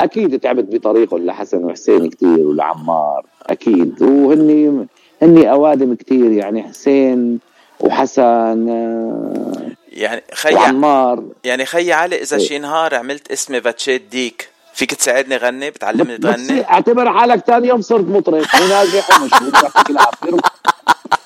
[0.01, 4.87] أكيد تعبت بطريقهم لحسن وحسين كثير ولعمار أكيد وهني
[5.23, 7.39] هني أوادم كثير يعني حسين
[7.81, 12.47] وحسن آه، يعني خي وعمار يعني خي علي إذا إيه.
[12.47, 14.49] شي نهار عملت اسمي باتشيت ديك.
[14.75, 18.47] فيك تساعدني غني؟ بتعلمني تغني؟ اعتبر حالك ثاني يوم صرت مطرب.
[18.63, 20.41] وناجح ومشهور يعطيك العافيه روح.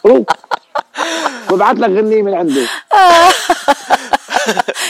[0.07, 0.27] روح
[1.51, 2.67] ببعث لك غنية من عندي.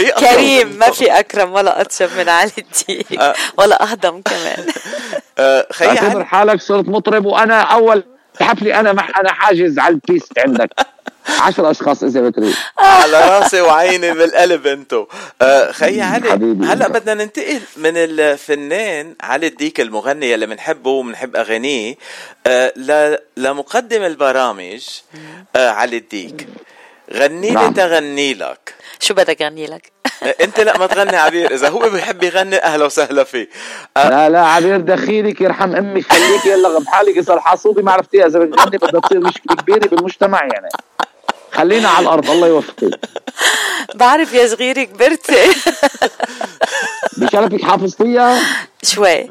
[0.20, 0.90] كريم ما.
[0.90, 3.20] في أكرم ولا اطيب من علي الديك.
[3.20, 3.34] آه.
[3.56, 4.66] ولا أهضم كمان.
[5.38, 8.04] آه، خي اعتبر حالك صرت مطرب وأنا أول
[8.40, 10.70] حفلي أنا مح أنا حاجز على ال piste عندك.
[11.40, 15.06] عشر أشخاص اذا بتريد على رأسي وعيني بالقلب انتو.
[15.42, 16.28] آه خي علي.
[16.64, 21.94] هلا بدنا ننتقل من الفنان علي الديك المغني اللي بنحبه وبنحب أغانيه
[22.46, 24.86] آه ل- لمقدم البرامج
[25.56, 26.48] آه علي الديك.
[27.14, 27.72] غني لي نعم.
[27.72, 28.74] تغني لك.
[29.00, 31.54] شو بدك غني لك؟ آه، أنت لا ما تغني عبير.
[31.54, 33.48] إذا هو بيحب يغني أهلا وسهلا فيه.
[33.96, 38.38] آه لا لا عبير دخيلك يرحم أمك خليك يلا بحالك صار حاسوبي ما عرفتيها إذا
[38.38, 40.68] بتغني بدها تصير مشكلة كبيرة بالمجتمع يعني.
[41.52, 43.00] خلينا على الأرض الله يوفقك.
[43.94, 45.34] بعرف يا صغيري كبرتي.
[47.18, 48.38] بشرفك حافظتيها
[48.82, 49.30] شوي.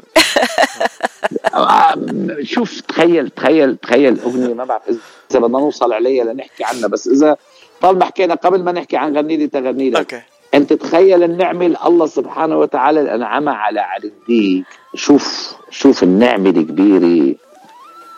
[2.42, 4.82] شوف تخيل تخيل تخيل أغنية ما بعرف
[5.30, 7.36] اذا بدنا نوصل عليها لنحكي عنها بس اذا
[7.80, 10.20] طالما حكينا قبل ما نحكي عن غني لي تغني لك أوكي.
[10.54, 17.34] أنت تخيل النعمه اللي الله سبحانه وتعالى انعمها على علي الديك شوف شوف النعمة الكبيرة.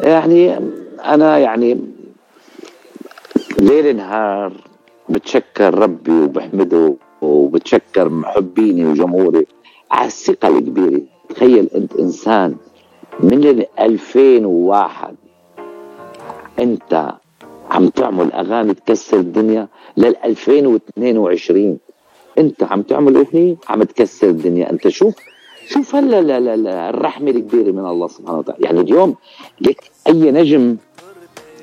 [0.00, 0.60] يعني
[1.04, 1.80] أنا يعني
[3.58, 4.52] ليل نهار
[5.08, 9.46] بتشكر ربي وبحمده وبتشكر محبيني وجمهوري
[9.90, 11.00] على الثقة الكبيرة.
[11.28, 12.56] تخيل انت انسان
[13.20, 15.16] من ال 2001
[16.58, 17.12] انت
[17.70, 21.78] عم تعمل أغاني تكسر الدنيا لل 2022
[22.38, 24.70] انت عم تعمل أغنية عم تكسر الدنيا.
[24.70, 25.14] انت شوف
[25.68, 28.64] شوف هلا لا لا لا الرحمة الكبيرة من الله سبحانه وتعالى.
[28.64, 29.14] يعني اليوم
[29.60, 30.76] لك أي نجم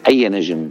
[0.08, 0.70] أي نجم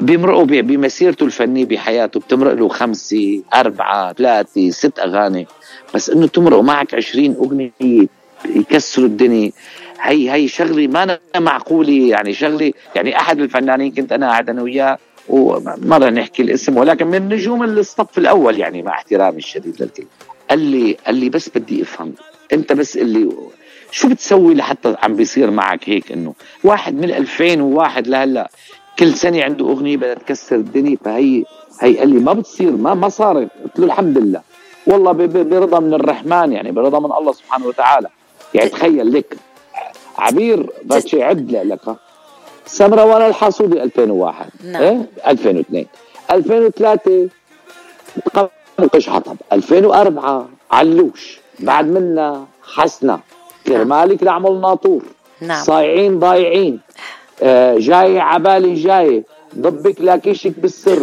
[0.00, 5.46] بيمرقوا بمسيرته الفنية بحياته بتمرق له خمسة أربعة ثلاثة ست أغاني.
[5.94, 8.06] بس إنه تمرق معك 20 أغنية
[8.44, 9.52] يكسروا الدنيا.
[10.00, 14.62] هي هي شغلة ما أنا معقولة يعني شغلة يعني أحد الفنانين كنت أنا قاعد أنا
[14.62, 20.06] وياه ومرة نحكي الاسم ولكن من نجوم الصف الأول يعني مع احترامي الشديد للكل.
[20.50, 22.14] قال لي قال لي بس بدي أفهم.
[22.52, 23.28] أنت بس اللي
[23.90, 28.50] شو بتسوي لحتى عم بيصير معك هيك إنه؟ واحد من 2001 لهلأ.
[28.98, 31.44] كل سنه عنده أغنية بدها تكسر الدنيا فهي
[31.80, 33.48] هي قال لي ما بتصير ما ما صارت.
[33.64, 34.40] قلت له الحمد لله.
[34.86, 38.08] والله برضا من الرحمن يعني برضا من الله سبحانه وتعالى.
[38.54, 39.36] يعني تخيل لك
[40.18, 41.96] عبير باتشي عد لك.
[42.66, 44.82] سمرة وأنا الحاسودي 2001 نعم.
[44.82, 45.86] إيه؟ 2002
[46.30, 47.28] 2003
[48.78, 51.40] قنقش حطب 2004 علوش.
[51.60, 53.20] بعد منا حسنة.
[53.66, 55.02] كرمالك نعمل ناطور.
[55.40, 55.64] نعم.
[55.64, 56.80] صايعين ضايعين.
[57.78, 59.24] جاي عبالي جاي
[59.58, 60.98] ضبك لاكيشك بالسر.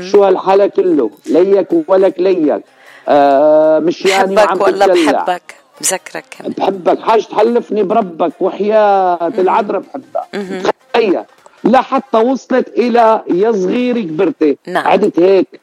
[0.00, 2.62] شو هالحلا كله؟ ليك ولك ليك.
[3.08, 5.54] آه مشياني بحبك ولا بحبك.
[5.80, 6.52] بذكرك كمان.
[6.58, 6.98] بحبك.
[7.00, 10.62] حاج تحلفني بربك وحياة العذراء بحبها
[10.94, 11.20] تخيل
[11.64, 14.88] لا حتى وصلت إلى يا صغيري كبرتي نعم.
[14.88, 15.60] عدت هيك.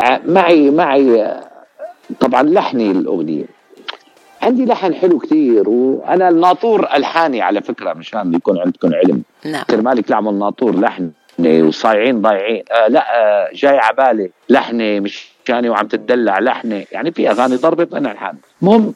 [0.00, 1.22] ع- معي معي.
[1.22, 1.44] آه،
[2.20, 3.44] طبعا لحني الأغنية.
[4.46, 9.22] عندي لحن حلو كتير وأنا الناطور ألحاني على فكرة مشان يكون عندكم علم.
[9.44, 9.64] نعم.
[9.64, 12.62] كرمالك نعمل ناطور لحن وصايعين ضايعين.
[12.72, 17.94] آه لا آه جاي عبالي لحنه مش كاني وعم تدلع لحنه يعني في أغاني ضربت
[17.94, 18.36] أنا ألحان.
[18.62, 18.94] المهم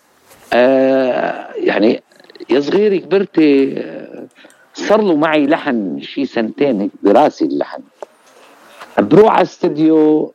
[0.52, 2.02] آه يعني
[2.50, 4.26] يا صغيري كبرتي آه
[4.74, 7.82] صار له معي لحن شي سنتين هيك براسي اللحن.
[8.98, 10.32] بروح على استديو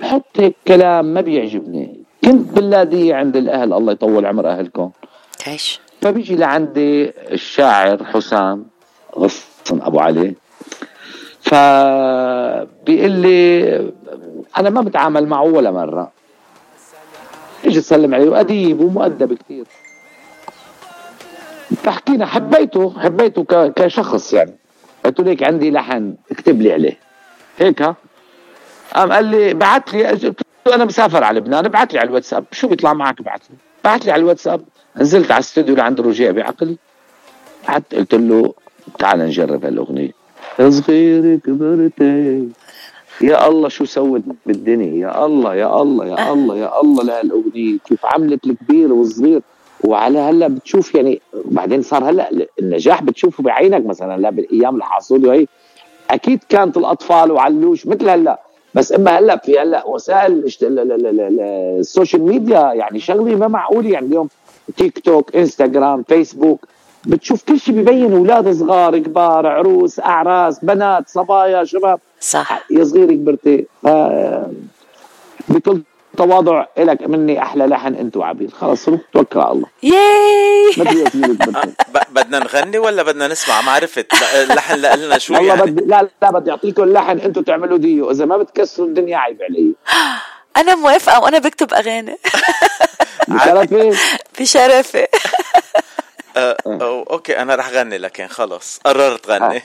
[0.00, 1.95] بحط هيك كلام ما بيعجبني.
[2.26, 4.90] كنت باللادية عند الأهل الله يطول عمر أهلكم.
[5.38, 8.66] تعيش فبيجي لعندي الشاعر حسام
[9.18, 10.34] غصن أبو علي.
[11.40, 13.92] فبيقول لي
[14.58, 16.12] أنا ما بتعامل معه ولا مرة.
[17.64, 19.66] أجي اسلم عليه وأديب ومؤدب كثير.
[21.82, 23.44] فحكينا حبيته حبيته
[23.76, 24.54] كشخص يعني.
[25.04, 26.98] قلت له هيك عندي لحن اكتب لي عليه.
[27.58, 27.96] هيك؟ ها
[28.94, 32.44] قام قال لي بعت لي قلت له أنا مسافر على لبنان ابعت لي على الواتساب.
[32.52, 33.56] شو بيطلع معك؟ ابعت لي.
[33.84, 34.64] بعت لي على الواتساب.
[34.96, 36.76] نزلت على الاستوديو لعند رجيع بعقلي
[37.68, 38.54] قعدت قلت له
[38.98, 40.10] تعال نجرب هالأغنية.
[40.58, 42.48] يا صغيري كبرتي.
[43.20, 47.78] يا الله شو سوت بالدنيا؟ يا الله يا الله يا الله يا الله لهالأغنية.
[47.84, 49.42] كيف عملت الكبير والصغير
[49.84, 55.46] وعلى هلأ بتشوف يعني بعدين صار هلأ النجاح بتشوفه بعينك مثلا لا بالأيام الحاصله وهي.
[56.10, 58.45] أكيد كانت الأطفال وعلوش مثل هلأ.
[58.76, 60.44] بس اما هلا في هلا وسائل
[61.80, 64.28] ال social media يعني شغله ما معقوله يعني اليوم
[64.76, 66.66] تيك توك انستغرام فيسبوك
[67.04, 72.00] بتشوف كل شيء ببين أولاد صغار كبار عروس اعراس بنات صبايا شباب.
[72.20, 72.64] صح.
[72.70, 73.88] يا صغيري كبرتي ف-
[75.48, 75.82] بكل
[76.16, 79.68] تواضع لك مني أحلى لحن انت وعبير خلص روح توكل على الله.
[79.82, 80.72] ياي!
[81.88, 84.06] ب- بدنا نغني ولا بدنا نسمع؟ ما عرفت.
[84.34, 88.10] اللحن لنا شو والله يعني؟ بدي لا لا بدي أعطيكم اللحن أنتم تعملوا ديو.
[88.10, 89.72] إذا ما بتكسروا الدنيا عيب علي.
[90.60, 92.16] أنا موافقة وأنا بكتب أغاني.
[93.28, 93.96] بشرفي
[94.40, 95.06] بشرفي
[96.36, 98.80] آه، أو okay أنا رح غني لكن خلص.
[98.86, 99.62] قررت غني.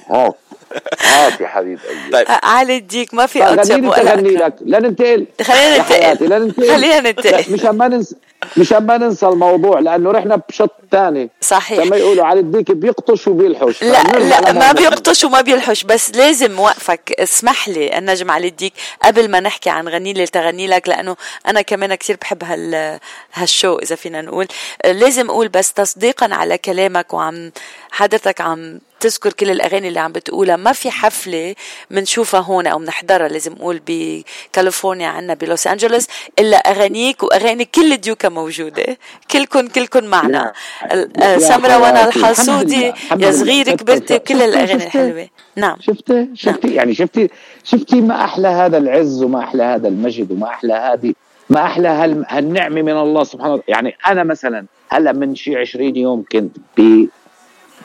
[1.02, 2.12] هات هات يا حبيب قلبي.
[2.12, 2.26] طيب.
[2.44, 4.48] علي الديك ما في طيب اطيب غني لي ولا تغني أكرم.
[4.48, 5.26] لك؟ لا ننتقل.
[5.42, 6.72] خلينا ننتقل.
[6.72, 7.32] خلينا ننتقل.
[7.32, 8.16] لا، مشان ما ننسى
[8.58, 11.80] مشان ما ننسى الموضوع لأنه رحنا بشط ثاني صحيح.
[11.80, 13.84] لما يقولوا على الديك بيقطش وبيلحش.
[13.84, 14.72] لا لا ما.
[14.72, 17.12] بيقطش وما بيلحش بس لازم وقفك.
[17.20, 21.16] اسمح لي النجم علي الديك قبل ما نحكي عن غني لي تغني لك لأنه
[21.48, 23.00] أنا كمان كثير بحب هال
[23.34, 24.48] هالشو إذا فينا نقول.
[24.86, 27.52] لازم أقول بس تصديقا على كلامك وعم
[27.92, 30.56] حضرتك عم تذكر كل الأغاني اللي عم بتقولها.
[30.56, 31.56] ما في حفلة
[31.92, 36.08] بنشوفها هون أو بنحضرها لازم أقول بكاليفورنيا عنا بلوس أنجلوس
[36.40, 38.98] إلا أغانيك وأغاني كل الديوكا موجودة.
[39.32, 40.54] كلكم كلكم معنا.
[40.92, 42.10] آه، يا سمرة وأنا.
[42.10, 45.28] الحمد يا شفتي- كبرتي كل الأغاني؟ الحلوة.
[45.56, 45.78] نعم.
[45.82, 47.30] شفتي شفتي؟ يعني شفتي
[47.64, 51.14] شفتي ما أحلى هذا العز وما أحلى هذا المجد وما أحلى هذه
[51.50, 53.72] ما أحلى هال- هالنعمة من الله سبحانه وتعالى.
[53.72, 57.06] يعني أنا مثلا هلأ من شي 20 يوم كنت ب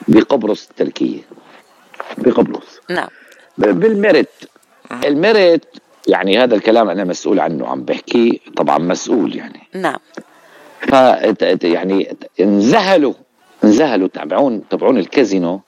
[0.07, 1.21] بقبرص التركية.
[2.17, 2.79] بقبرص.
[2.89, 3.07] نعم.
[3.57, 4.49] بالميرت
[5.05, 5.65] الميرت
[6.07, 9.61] يعني هذا الكلام أنا مسؤول عنه عم بحكي طبعا مسؤول يعني.
[9.73, 9.99] نعم.
[10.79, 10.93] ف
[11.63, 13.13] يعني انذهلوا
[13.63, 15.61] انذهلوا تبعون تبعون الكازينو.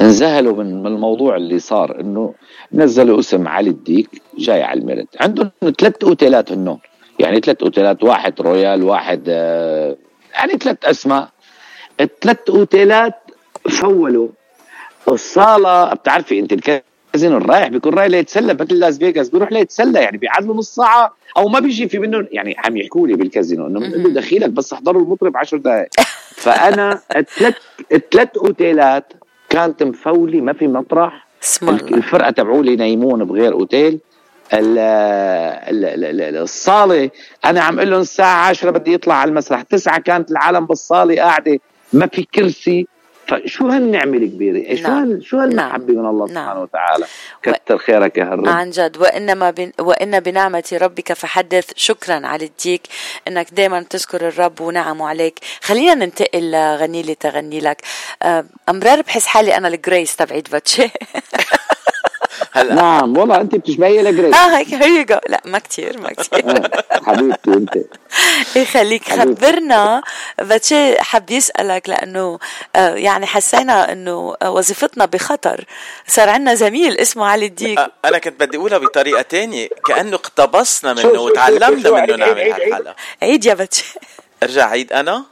[0.00, 2.34] انذهلوا من الموضوع اللي صار إنه
[2.72, 6.78] نزلوا اسم علي الديك جاي على الميرت عندهم ثلاث أوتيلات هنون
[7.18, 9.96] يعني ثلاث أوتيلات واحد رويال واحد آه،
[10.34, 11.28] يعني ثلاث أسماء.
[12.00, 13.14] الثلاث أوتيلات
[13.68, 14.28] full وا
[15.08, 15.94] الصالة.
[15.94, 20.54] بتعرفي أنت الكازينو الرايح بيكون رايح ليتسلى مثل لاس فيغاس بيروح ليتسلى يعني بيقعد له
[20.54, 24.10] نص ساعة أو ما بيجي في منه يعني عم يحكوا لي بالكازينو إنه بنقول له
[24.20, 25.88] دخيلك بس أحضروا المطرب 10 دقائق
[26.34, 27.54] فأنا الثلاث
[27.92, 29.12] الثلاث أوتيلات
[29.48, 31.26] كانت مفولي ما في مطرح.
[31.94, 33.98] الفرقة تبعولي نايمون بغير أوتيل.
[34.52, 37.10] ال- ال- ال- ال- الصالة
[37.44, 39.62] أنا عم أقول لهم الساعة 10 بدي يطلع على المسرح.
[39.62, 41.58] 9 كانت العالم بالصاله قاعدة
[41.92, 42.86] ما في كرسي
[43.26, 45.10] فشو هالنعمة الكبيرة؟ شو نعم.
[45.10, 46.44] هال شو هالمحبة من الله نعم.
[46.44, 47.06] سبحانه وتعالى؟
[47.42, 48.48] كتر خيرك يا هالرب.
[48.48, 48.96] عن جد.
[48.96, 51.70] وإنما بن وإن بنعمة ربك فحدث.
[51.76, 52.82] شكرا على الديك.
[53.28, 55.38] إنك دائما تذكر الرب ونعمه عليك.
[55.62, 57.82] خلينا ننتقل لغني لي تغني لك.
[58.22, 60.90] آه، أمرار بحس حالي أنا الجريس تبعت باتشي.
[62.52, 62.74] هلا.
[62.74, 65.10] نعم والله انت بتشبهي لجريس آه هيك هيك.
[65.28, 67.74] لا ما كثير ما كثير آه، حبيبتي انت.
[68.56, 70.02] يخليك خبرنا.
[70.38, 72.38] باتشي حب يسألك لأنه
[72.76, 75.64] آه، يعني حسينا إنه وظيفتنا بخطر.
[76.06, 77.78] صار عندنا زميل اسمه علي الديك.
[78.04, 79.68] أنا كنت بدي أقولها بطريقة تانية.
[79.86, 83.84] كأنه اقتبسنا منه وتعلمنا منه نعمل هالحلقه عيد يا باتشي
[84.42, 85.24] ارجع عيد أنا؟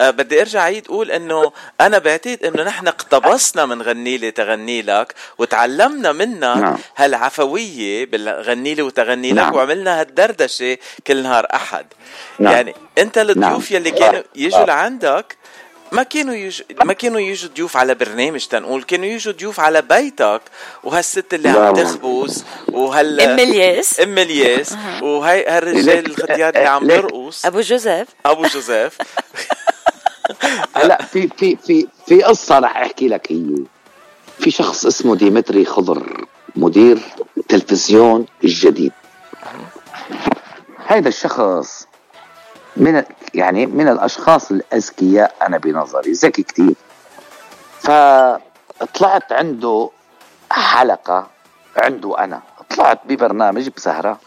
[0.00, 5.14] بدي أرجع عيد أقول إنه أنا بعتقد إنه نحن اقتبسنا من غني لي تغني لك
[5.38, 6.78] وتعلمنا منك نعم.
[6.96, 9.54] هالعفوية بالغني لي وتغني لك نعم.
[9.54, 11.86] وعملنا هالدردشة كل نهار أحد
[12.38, 12.52] نعم.
[12.52, 13.80] يعني أنت الضيوف نعم.
[13.80, 15.36] يلي كانوا يجوا لعندك
[15.92, 16.62] ما كانوا يج...
[16.84, 20.40] ما كانوا يجوا ضيوف على برنامج تنقول كانوا يجوا ضيوف على بيتك
[20.84, 27.46] وهالست اللي عم تخبز وهال ام الياس ام الياس وهي هالرجال الختيار اللي عم يرقص.
[27.46, 28.08] أبو جوزيف.
[28.26, 28.98] أبو جوزيف.
[30.76, 33.64] هلا في في في في قصة رح أحكي لك هي.
[34.38, 36.26] في شخص اسمه ديمتري خضر
[36.56, 36.98] مدير
[37.48, 38.92] تلفزيون الجديد.
[40.86, 41.86] هذا الشخص
[42.76, 43.04] من
[43.34, 46.74] يعني من الأشخاص الأذكياء أنا بنظري ذكي كثير
[47.80, 49.90] فطلعت عنده
[50.50, 51.26] حلقة
[51.76, 52.42] عنده أنا.
[52.76, 54.18] طلعت ببرنامج بسهرة.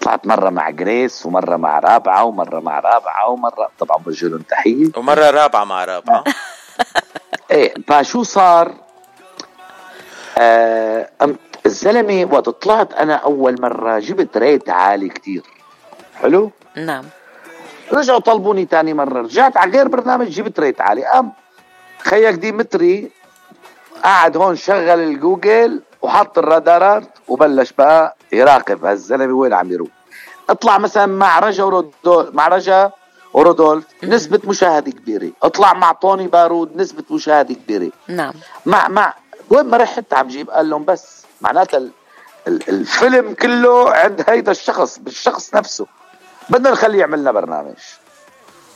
[0.00, 4.88] طلعت مرة مع جريس ومرة مع رابعة ومرة مع رابعة ومرة طبعا بوجه لهم تحية.
[4.96, 6.24] ومرة رابعة مع رابعة.
[7.50, 8.74] إيه فشو صار؟
[10.38, 11.08] آه
[11.66, 15.42] الزلمة وقت طلعت أنا أول مرة جبت ريت عالي كتير.
[16.14, 17.04] حلو؟ نعم.
[17.92, 19.22] رجعوا طلبوني تاني مرة.
[19.22, 21.04] رجعت على غير برنامج جبت ريت عالي.
[21.04, 21.32] قام
[21.98, 23.10] خيك ديمتري
[24.04, 28.84] قاعد هون شغل الجوجل وحط الرادارات وبلش بقى يراقب.
[28.84, 29.88] هالزلمه وين عم يروح؟
[30.50, 32.90] اطلع مثلا مع رجا ورودول مع رجا
[33.32, 35.30] ورودولف نسبة مشاهدة كبيرة.
[35.42, 37.90] اطلع مع طوني بارود نسبة مشاهدة كبيرة.
[38.08, 38.32] نعم.
[38.66, 39.14] مع مع
[39.50, 41.22] وين ما رحت عم جيب قال لهم بس.
[41.40, 41.82] معناتها
[42.46, 45.86] الفيلم كله عند هيدا الشخص بالشخص نفسه.
[46.50, 47.76] بدنا نخليه يعمل لنا برنامج.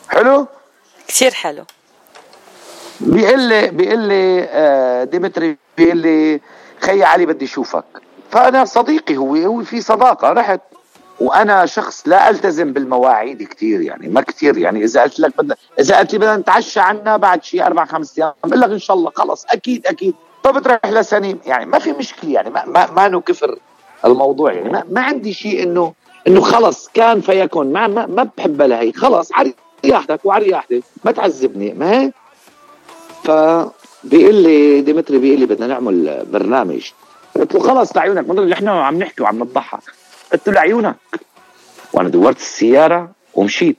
[0.09, 0.47] حلو؟
[1.09, 1.65] كثير حلو.
[3.01, 6.41] بيقول لي بيقول لي آه، ديمتري بيقول لي
[6.81, 7.85] خي علي بدي اشوفك
[8.31, 10.61] فأنا صديقي هو هو في صداقة رحت.
[11.21, 14.85] وأنا شخص لا ألتزم بالمواعيد كثير يعني ما كثير يعني.
[14.85, 18.33] إذا قلت لك بدنا إذا قلت لي بدنا نتعشى عنا بعد شيء أربع خمس أيام
[18.45, 20.15] بقول لك إن شاء الله خلص أكيد أكيد.
[20.45, 23.59] فبتروح لسنيم يعني ما في مشكلة يعني ما ما, ما كفر
[24.05, 24.71] الموضوع يعني.
[24.71, 25.93] ما, ما عندي شيء إنه
[26.29, 32.01] إنه خلص كان فيكون ما ما, ما بحب لهي خلص عرياحتك وعرياحتك ما تعذبني ما
[32.01, 32.15] هيك
[33.25, 36.91] فبيقول لي ديمتري بيقول لي بدنا نعمل برنامج.
[37.37, 39.83] قلت له خلص لعيونك إحنا عم نحكي وعم نضحك.
[40.33, 40.97] قلت له لعيونك
[41.93, 43.77] وأنا دورت السيارة ومشيت.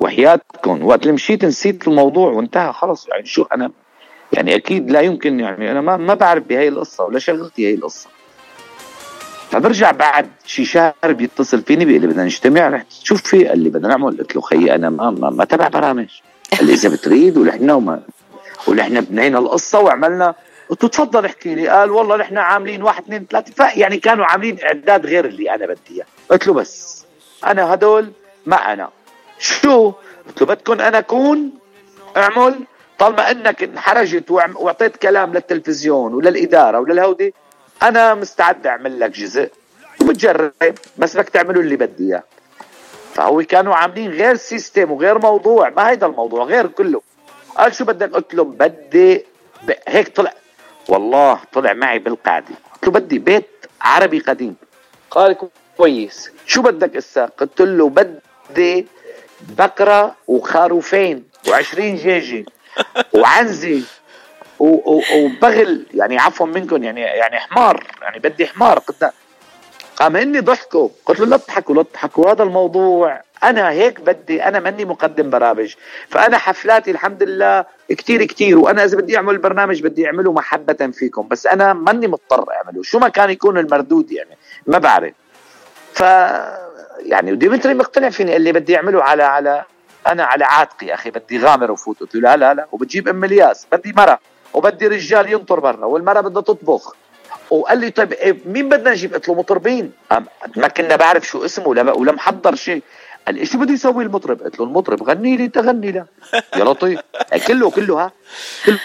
[0.00, 0.84] وحياتكم.
[0.84, 2.72] وقت اللي مشيت نسيت الموضوع وانتهى.
[2.72, 3.70] خلص يعني شو أنا؟
[4.32, 8.08] يعني أكيد لا يمكن يعني أنا ما ما بعرف بهي القصة ولا شغلتي هي القصة.
[9.54, 13.68] فبرجع بعد شي شهر بيتصل فيني بيقول لي بدنا نجتمع رحت شوف في قال لي
[13.68, 16.08] بدنا نعمل قلت له خيي أنا ما ما, ما تبع برامج.
[16.58, 18.02] قال لي إذا بتريد ونحن وما
[18.68, 20.34] ونحن بنينا القصة وعملنا.
[20.68, 21.68] قلت له تفضل احكي لي.
[21.68, 23.70] قال والله نحن عاملين واحد اثنين ثلاثة.
[23.76, 26.06] يعني كانوا عاملين إعداد غير اللي أنا بدي إياه.
[26.30, 27.04] قلت له بس
[27.46, 28.12] أنا هدول
[28.46, 28.88] ما أنا
[29.38, 29.92] شو؟
[30.26, 31.50] قلت له بدكم أنا أكون
[32.16, 32.54] أعمل.
[32.98, 37.34] طالما إنك انحرجت وأعطيت كلام للتلفزيون وللإدارة وللهودي
[37.88, 39.50] أنا مستعد أعمل لك جزء
[40.00, 42.22] وبتجرب بس بدك تعملوا اللي بدي إياه.
[43.14, 47.02] فهو كانوا عاملين غير سيستم وغير موضوع ما هيدا الموضوع غير كله.
[47.56, 49.24] قال شو بدك؟ قلت له بدي
[49.88, 50.34] هيك طلع.
[50.88, 53.48] والله طلع معي بالقعده قلت له بدي بيت
[53.80, 54.56] عربي قديم.
[55.10, 55.36] قال
[55.76, 56.30] كويس.
[56.46, 58.86] شو بدك إسا؟ قلت له بدي
[59.40, 62.46] بقرة وخروفين وعشرين جيجي
[63.12, 63.82] وعنزة
[64.58, 69.10] وبغل يعني عفوا منكم يعني يعني حمار يعني بدي حمار قلت
[69.96, 74.60] قام إني ضحكوا قلت له لا تضحكوا لا تضحكوا هذا الموضوع أنا هيك بدي أنا
[74.60, 75.74] ماني مقدم برامج
[76.08, 81.28] فأنا حفلاتي الحمد لله كتير كتير وأنا إذا بدي أعمل برنامج بدي أعمله محبة فيكم
[81.28, 84.36] بس أنا ماني مضطر أعمله شو ما كان يكون المردود يعني
[84.66, 85.12] ما بعرف.
[85.92, 86.00] ف
[87.00, 89.64] يعني وديمتري مقتنع فيني قال لي بدي أعمله على على
[90.06, 92.00] أنا على عاتقي أخي بدي غامر وفوت.
[92.00, 94.18] قلت له لا لا لا وبتجيب أم الياس بدي مرة.
[94.54, 96.94] وبدي رجال ينطر برا والمرة بدها تطبخ.
[97.50, 99.92] وقال لي طيب إيه مين بدنا نجيب؟ قلت له مطربين.
[100.56, 102.82] ما كنا بعرف شو اسمه ولا ولا محضر شيء.
[103.26, 106.06] قال لي شو بده يسوي المطرب؟ قلت له المطرب غني لي تغني له
[106.56, 107.00] يا لطيف.
[107.46, 108.12] كله كله ها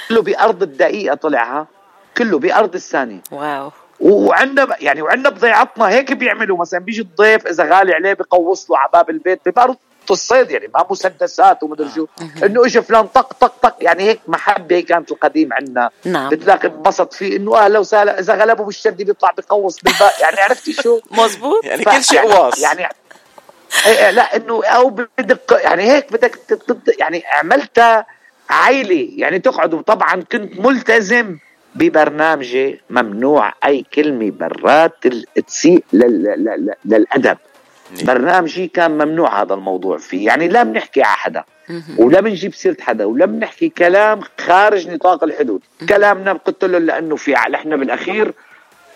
[0.09, 1.67] كله بأرض الدقيقة طلع ها
[2.17, 3.21] كله بأرض الثانية.
[3.31, 3.71] واو.
[3.99, 6.57] وعندنا يعني وعندنا بضيعتنا هيك بيعملوا.
[6.57, 9.77] مثلا بيجي الضيف إذا غالي عليه بقوص له على باب البيت ببارض
[10.09, 12.07] ربطوا الصيد يعني ما مسدسات ومدري شو.
[12.43, 13.75] إنه اجى فلان طق طق طق.
[13.81, 15.89] يعني هيك محبة هي كانت القديم عندنا.
[16.05, 16.29] نعم.
[16.29, 18.19] بتلاقي انبسط فيه إنه أهلا وسهلا.
[18.19, 22.87] إذا غلبه بالشدي بيطلع بقوص بالباء يعني عرفتي شو؟ مزبوط يعني كل شيء واص يعني
[23.85, 26.39] إيه، إيه، لا إنه أو بدك يعني هيك بدك
[26.99, 28.05] يعني عملتها
[28.49, 29.81] عائله يعني تقعدوا.
[29.81, 31.37] طبعا كنت ملتزم
[31.75, 37.37] ببرنامجي ممنوع أي كلمة برات ال- تسيء لل- لل- لل- للأدب.
[38.03, 40.25] برنامجي كان ممنوع هذا الموضوع فيه.
[40.25, 41.43] يعني لا بنحكي على حدا.
[41.97, 43.05] ولا بنجيب سيرة حدا.
[43.05, 45.61] ولا بنحكي كلام خارج نطاق الحدود.
[45.89, 48.33] كلامنا قلت له لأنه في نحن بالأخير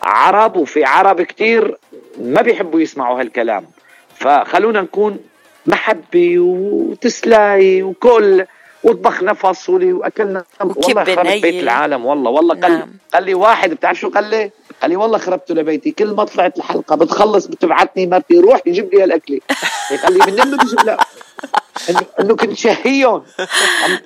[0.04, 1.78] عرب وفي عرب كتير
[2.20, 3.66] ما بيحبوا يسمعوا هالكلام.
[4.16, 5.20] فخلونا نكون
[5.66, 8.46] محبة وتسلاي وكل
[8.84, 11.64] وطبخنا فاصولي واكلنا والله خرب بيت.
[11.64, 12.06] العالم.
[12.06, 12.90] والله والله قال نعم.
[13.14, 13.70] قال لي واحد.
[13.70, 14.52] بتعرف شو قال لي؟
[14.84, 19.04] قال لي والله خربته لبيتي كل ما طلعت الحلقة بتخلص بتبعتني مرتي روح يجيب لي
[19.04, 19.40] هالاكله
[20.04, 20.98] قال لي من وين بده يجيب لا.
[21.90, 23.24] إنه انه كنت شهيهم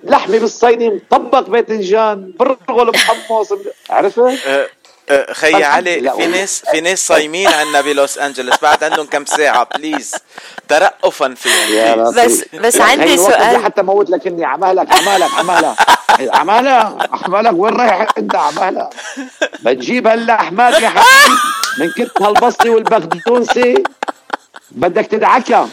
[0.03, 3.53] لحمه بالصيني مطبق باذنجان برغل محمص
[3.89, 4.67] عرفت؟ أه،
[5.09, 6.27] أه، خي علي في.
[6.27, 9.67] ناس في ناس صايمين عنا بلوس انجلوس بعد عندهم كم ساعة.
[9.75, 10.15] please
[10.67, 12.03] ترقفا فيهم.
[12.13, 13.63] بس بس عندي هي الوقت سؤال.
[13.63, 15.75] حتى موت لك إني عمالك عمالك عمالك.
[16.19, 18.89] عمالك عمالك وين رايح أنت عمالك
[19.63, 21.35] بتجيب هاللحمات يا حبيبي
[21.79, 23.83] من كتر هالبصلي والبقدونسي
[24.71, 25.67] بدك تدعكها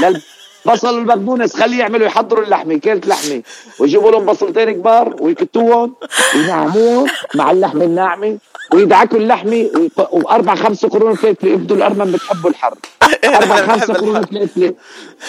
[0.00, 3.42] للبصل والبقدونس خليه يعملوا يحضروا اللحمة كيلة لحمة.
[3.78, 5.94] ويجيبوا لهم بصلتين كبار ويكتوهم
[6.34, 8.38] وينعموهم مع اللحمة الناعمة
[8.74, 12.74] ويدعكوا اللحمة ويق- وأربع خمس قرون فلفل يبدوا الأرمن بتحبوا الحر.
[13.24, 14.24] أربع أنا خمس قرون.
[14.24, 14.74] فلفلة.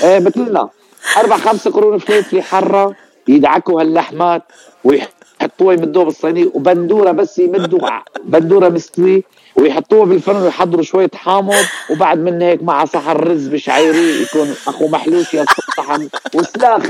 [0.03, 0.69] إيه مثلنا.
[1.17, 2.95] أربع خمس قرون فلفلة حرة.
[3.27, 4.43] يدعكوا هاللحمات
[4.83, 7.89] ويحطوها يمدوها بالصينيه وبندورة بس يمدوا
[8.31, 9.23] بندورة مستوي
[9.55, 15.33] ويحطوها بالفرن ويحضروا شوية حامض وبعد من هيك مع صحن رز بشعيري يكون أخو محلوش
[15.33, 15.45] يا
[15.77, 16.83] صحن وسلاخ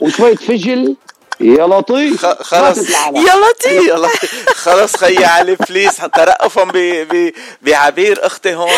[0.00, 0.96] وشوية فجل.
[1.40, 2.26] يا لطيف.
[2.26, 2.78] خ- خلص.
[2.78, 3.16] ماتت العالم.
[3.16, 3.88] يا لطيف.
[3.88, 4.08] يلا
[4.54, 6.72] خلص خي علي بليز ترقفا ب-
[7.12, 7.32] ب-
[7.62, 8.70] بعبير أختي هون.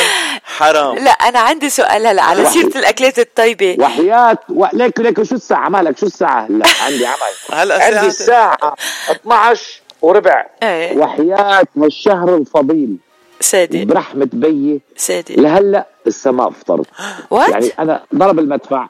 [0.45, 0.99] حرام.
[0.99, 2.51] لا أنا عندي سؤال هلا على.
[2.51, 3.77] سيرة الأكلات الطيبة.
[3.81, 4.67] وحياة و...
[4.73, 7.61] ليك ليك شو الساعة؟ مالك شو الساعة هلا؟ عندي عمل.
[7.61, 8.75] هلا عندي الساعة
[9.11, 10.47] 12 وربع.
[10.63, 10.97] إيه.
[10.99, 12.97] وحياة هالشهر الفضيل.
[13.41, 14.81] سادي برحمة بيي.
[14.97, 16.87] سادي لهلا السماء فطرت
[17.31, 18.87] وات يعني أنا ضرب المدفع.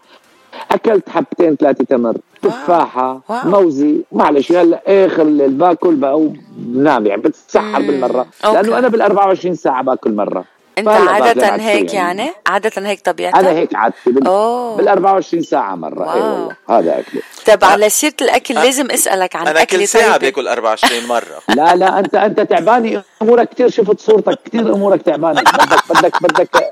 [0.71, 2.17] أكلت حبتين ثلاثة تمر.
[2.43, 3.41] تفاحة واو.
[3.45, 8.27] موزي معلش هلا آخر الليل باكل بقى بنام يعني بتسحر بالمرة.
[8.45, 8.57] أوكي.
[8.57, 10.45] لأنه أنا بال 24 ساعة باكل مرة.
[10.79, 14.23] أنت عادة هيك شوي يعني؟ عادة هيك طبيعتك؟ أنا هيك عادتي بال.
[14.77, 16.15] بال 24 ساعة مرة.
[16.15, 16.21] اي.
[16.21, 17.23] والله هذا أكلي.
[17.47, 20.19] طب على سيرة الأكل لازم أسألك عن أنا كل ساعة طيبة.
[20.19, 21.25] باكل 24 مرة.
[21.57, 25.41] لا لا انت أنت تعباني أمورك كثير شفت صورتك كثير أمورك تعبانة.
[25.41, 26.71] بدك بدك بدك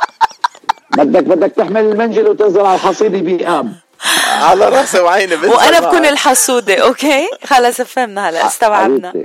[0.96, 3.72] بدك بدك تحمل المنجل وتنزل على الحصيده بإياب
[4.28, 5.82] على راسي وعيني وأنا معك.
[5.82, 9.24] بكون الحسودة أوكي؟ خلص فهمنا هلا استوعبنا.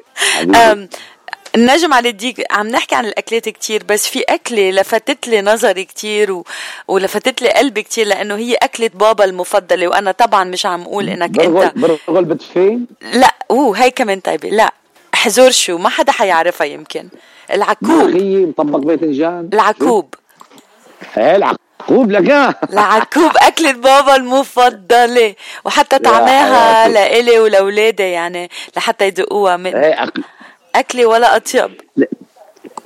[1.56, 6.32] النجم على الديك عم نحكي عن الأكلات كتير بس في أكلة لفتت لي نظري كتير
[6.32, 6.46] و...
[6.88, 11.30] ولفتت لي قلبي كتير لأنه هي أكلة بابا المفضلة وأنا طبعا مش عم أقول إنك
[11.30, 11.78] برغل أنت.
[11.78, 14.50] برغل بتفين لا أوه هي كمان طيبة.
[14.50, 14.74] لا
[15.14, 17.10] حزور شو؟ ما حدا حيعرفها يمكن.
[17.52, 18.10] العكوب.
[18.60, 20.14] مطبق باذنجان العكوب.
[21.18, 21.54] إيه
[21.90, 25.36] العقوب لك العكوب أكلة بابا المفضلة.
[25.66, 26.88] وحتى طعماها.
[26.88, 30.14] لإلي ولولادي يعني لحتى يدقوها من أك...
[30.76, 31.72] أكلة ولا أطيب.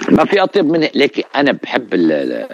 [0.09, 2.47] ما في أطيب من ليك أنا بحب ال...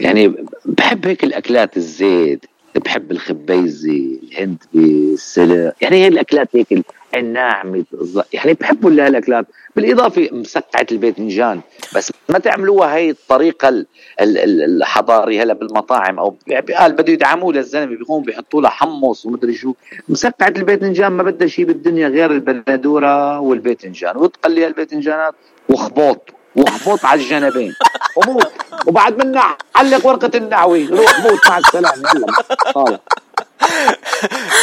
[0.00, 0.34] يعني
[0.64, 2.44] بحب هيك الأكلات الزيت.
[2.74, 5.72] بحب الخبيزه الهندبي السلق.
[5.80, 6.84] يعني هي الأكلات هيك ال-
[7.16, 7.84] الناعمة
[8.32, 9.46] يعني بحبوا هالاكلات
[9.76, 11.60] بالإضافة مسقعة الباذنجان
[11.96, 13.86] بس ما تعملوها هي الطريقة ال-
[14.20, 16.36] ال- ال- الحضاري هلا بالمطاعم أو
[16.78, 19.74] قال بده يدعموه للزلمة بيقوموا بيحطوا لها حمص ومدري شو.
[20.08, 25.34] مسقعة الباذنجان ما بدها شيء بالدنيا غير البندورة والباذنجان وتقلي الباذنجانات
[25.68, 26.30] وخبوط.
[26.56, 27.74] وخبوط على الجنبين.
[28.16, 28.52] وموت.
[28.86, 32.10] وبعد منها علق ورقة النعوي روح موت مع السلامة.
[32.14, 32.98] يلا.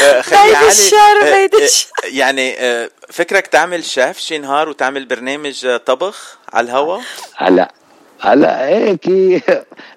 [0.04, 1.88] آه، علي، الشر، آه، بعيد آه، الشر.
[2.04, 7.00] يعني آه، فكرك تعمل شيف شي نهار وتعمل برنامج آه، طبخ على الهوا؟
[7.36, 7.72] هلا.
[8.22, 9.10] هلا هيك.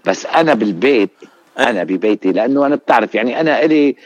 [0.04, 1.10] بس أنا بالبيت
[1.58, 3.96] أنا ببيتي لأنه أنا بتعرف يعني أنا إلي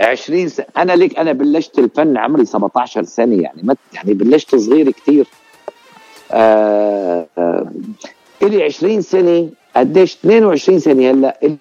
[0.00, 4.90] 20 سنه أنا ليك أنا بلشت الفن عمري 17 سنة يعني ما يعني بلشت صغير
[4.90, 5.47] كثير آه آه
[8.42, 11.56] إلي 20 سنة قديش؟ 22 سنة هلأ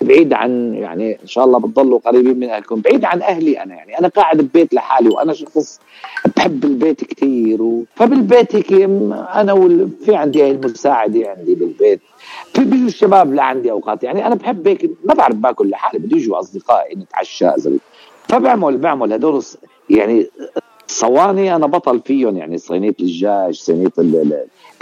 [0.00, 3.98] بعيد عن يعني إن شاء الله بتضلوا قريبين من أهلكم بعيد عن أهلي أنا يعني
[3.98, 5.80] أنا قاعد ببيت لحالي وأنا شخص
[6.36, 7.84] بحب البيت كثير و...
[7.94, 8.72] فبالبيت هيك
[9.34, 9.88] أنا وال...
[10.04, 12.00] في عندي هاي المساعده عندي بالبيت
[12.54, 16.40] في بيجوا الشباب لعندي أوقات يعني أنا بحب هيك ما بعرف باكل لحالي بده يجوا
[16.40, 17.50] أصدقائي نتعشى
[18.28, 19.42] فبعمل بعمل هدول
[19.90, 20.26] يعني
[20.88, 23.92] صواني أنا بطل فيهم يعني صينية الدجاج صينية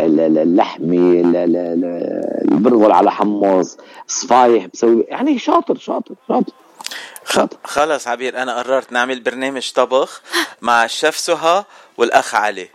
[0.00, 1.22] اللحمة
[2.52, 3.76] البرغل على حمص
[4.06, 6.52] صفايح بسوي يعني شاطر شاطر شاطر.
[7.64, 10.22] خلص عبير أنا قررت نعمل برنامج طبخ
[10.62, 11.64] مع الشيف سهى
[11.98, 12.68] والأخ علي.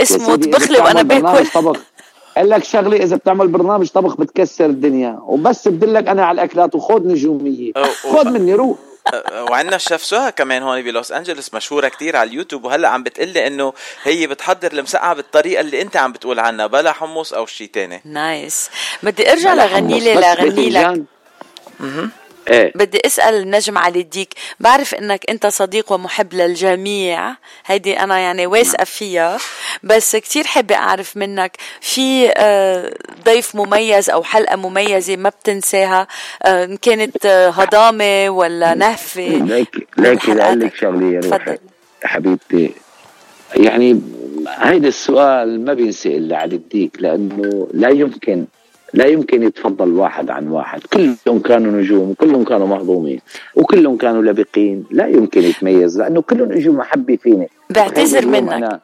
[0.00, 1.80] اسمه طبخ لي وأنا باكل طبخ.
[2.36, 5.18] قال لك شغله إذا بتعمل برنامج طبخ بتكسر الدنيا.
[5.22, 7.72] وبس بدلك أنا على الأكلات وخذ نجومية
[8.12, 8.76] خذ مني روح.
[9.32, 13.72] وعندنا الشيف سهى كمان هون بلوس أنجلوس مشهورة كتير على اليوتيوب وهلأ عم بتقلي إنه
[14.02, 18.02] هي بتحضر المسقعة بالطريقة اللي أنت عم بتقول عنها بلا حمص أو شيء تاني.
[18.04, 18.70] nice
[19.02, 21.02] بدي أرجع لغني لي لغني لك.
[22.48, 22.72] إيه.
[22.74, 27.34] بدي أسأل النجم علي الديك بعرف إنك أنت صديق ومحب للجميع
[27.66, 29.38] هيدي أنا يعني واثقة فيها
[29.82, 36.06] بس كتير حابة أعرف منك في آه، ضيف مميز أو حلقة مميزة ما بتنساها
[36.42, 41.58] آه، إن كانت آه، هضامة ولا نهفة؟ ليك ليك لك شغله تفضل.
[42.04, 42.72] حبيبتي
[43.56, 44.00] يعني
[44.48, 48.46] هيدا السؤال ما بينسأل إلا على الديك لأنه لا يمكن
[48.94, 50.80] لا يمكن يتفضل واحد عن واحد.
[50.92, 53.20] كلهم كانوا نجوم وكلهم كانوا مهضومين
[53.56, 54.84] وكلهم كانوا لبقين.
[54.90, 58.80] لا يمكن يتميز لأنه كلهم نجوم محبة فيني بعتذر منك.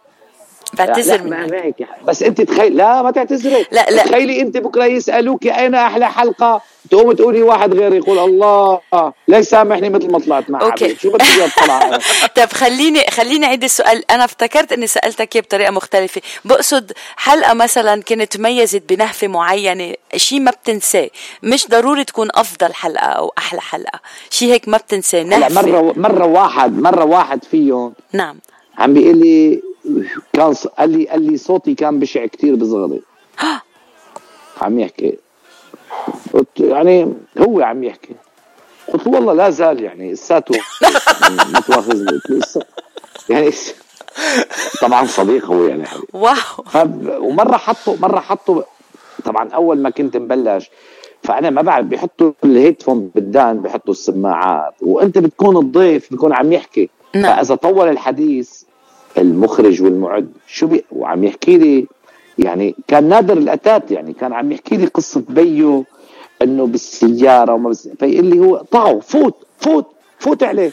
[0.75, 3.67] بعتذر منك بس انت تخيل لا ما تعتذري.
[3.71, 4.03] لا لا.
[4.03, 8.81] تخيلي انت بكرة يسألوك أين أحلى حلقة؟ تقوم تقولي واحد غير يقول الله.
[9.29, 10.97] ليش سامحني مثل ما طلعت مع أوكي.
[10.97, 11.99] شو بدي اطلع
[12.37, 14.11] طيب خليني خليني أعيد السؤال.
[14.11, 16.21] أنا افتكرت إني سألتك إياه بطريقة مختلفة.
[16.45, 21.11] بقصد حلقه مثلا كانت تميزت بنهفة معينة؟ شيء ما بتنساه.
[21.43, 24.01] مش ضروري تكون أفضل حلقة أو أحلى حلقة.
[24.31, 25.23] شيء هيك ما بتنساه.
[25.23, 25.63] نهفة.
[25.63, 28.39] مرة مرة واحد مرة واحد فيهم نعم.
[28.79, 29.63] عم بيقول لي
[30.33, 33.01] كان قال لي قال لي صوتي كان بشع كثير بصغري
[34.63, 35.19] عم يحكي.
[36.33, 38.15] قلت يعني هو عم يحكي.
[38.93, 40.61] قلت له والله لا زال يعني لساته
[41.57, 42.21] متواخذني.
[43.29, 43.51] يعني
[44.81, 46.35] طبعا صديق هو يعني واو.
[47.07, 48.63] ومرة حطوا مرة حطوا
[49.25, 50.71] طبعا أول ما كنت مبلش
[51.23, 56.91] فأنا ما بعرف بيحطوا الهيدفون بالدان بيحطوا السماعات وأنت بتكون الضيف بيكون عم يحكي.
[57.15, 57.37] نعم.
[57.37, 58.63] فإذا طول الحديث
[59.19, 60.33] المخرج والمعد.
[60.47, 61.87] شو بي وعم يحكي لي
[62.39, 65.85] يعني كان نادر الأتات يعني كان عم يحكي لي قصة بيو
[66.43, 69.87] إنه بالسيارة وما بس فيقول لي هو طعو فوت فوت
[70.19, 70.73] فوت عليه.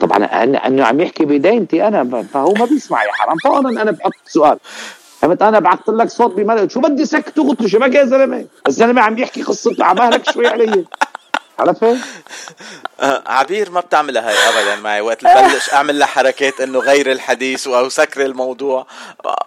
[0.00, 3.36] طبعا أنه عم يحكي بدينتي أنا فهو ما بيسمع يا حرام.
[3.44, 4.58] فورا أنا بحط سؤال.
[5.20, 6.70] فهمت؟ أنا بعثت لك صوت بملل.
[6.70, 7.04] شو بدي
[7.60, 8.44] له شو بقى يا زلمة.
[8.66, 10.84] الزلمة عم يحكي قصته عمالك شوي علي.
[11.58, 11.96] عرفت
[13.00, 15.00] أه، عبير ما بتعملها هاي ابدا معي.
[15.00, 18.86] وقت ببلش أعمل لها حركات إنه غير الحديث أو سكر الموضوع.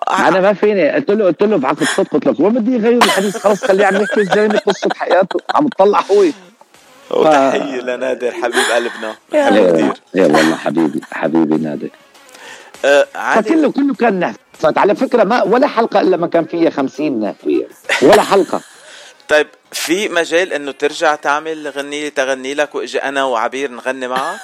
[0.10, 0.92] أنا ما فيني.
[0.92, 3.96] قلت له قلت له بعقد صدق قلت لك وين بدي اغير الحديث؟ خلص خليه عم
[3.96, 5.40] يحكي الزلمه قصه حياته.
[5.56, 6.26] عم تطلع هو
[7.12, 9.16] وتحيه لنادر حبيب قلبنا.
[9.32, 11.90] بحبه كثير يا والله حبيبي حبيبي نادر.
[12.86, 17.20] أه كله كله كان نهفت على فكرة ما ولا حلقة إلا ما كان فيها 50
[17.20, 17.68] نهفية.
[18.02, 18.62] ولا حلقة.
[19.30, 24.40] طيب في مجال إنه ترجع تعمل غني لي تغني لك وإجي أنا وعبير نغني معك؟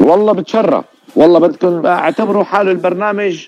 [0.00, 0.84] والله بتشرف
[1.16, 3.46] والله بدكم اعتبروا حاله البرنامج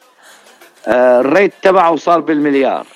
[0.86, 2.86] آه، الريت تبعه صار بالمليار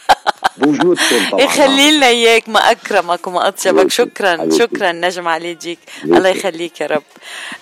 [0.58, 1.40] بوجودكم طبعا.
[1.40, 3.90] يخلي لنا إياك ما أكرمك وما أطيبك.
[3.90, 7.02] شكرا شكرا نجم علي جيك الله يخليك يا رب.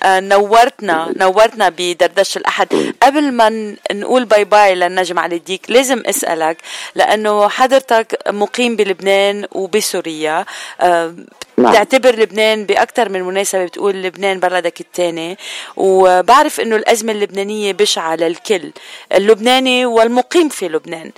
[0.02, 2.94] آه نورتنا نورتنا بدردشه الأحد.
[3.02, 6.56] قبل ما نقول باي باي للنجم علي ديك لازم أسألك
[6.94, 10.44] لأنه حضرتك مقيم بلبنان وبسوريا.
[10.80, 11.14] آه
[11.56, 11.70] نعم.
[11.70, 15.38] بتعتبر لبنان باكثر من مناسبة بتقول لبنان بلدك الثاني.
[15.76, 18.72] وبعرف إنه الأزمة اللبنانية بشعة للكل
[19.14, 21.10] اللبناني والمقيم في لبنان.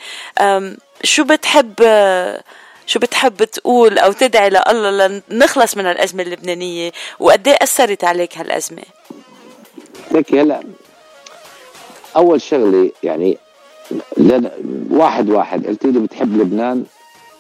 [1.03, 1.75] شو بتحب
[2.87, 8.83] شو بتحب تقول أو تدعي لله لنخلص من الأزمة اللبنانية؟ وقد إيه أثرت عليك هالأزمة؟
[10.13, 10.63] لك هلا
[12.17, 13.39] أول شغلة يعني
[14.91, 16.85] واحد واحد قلت لي بتحب لبنان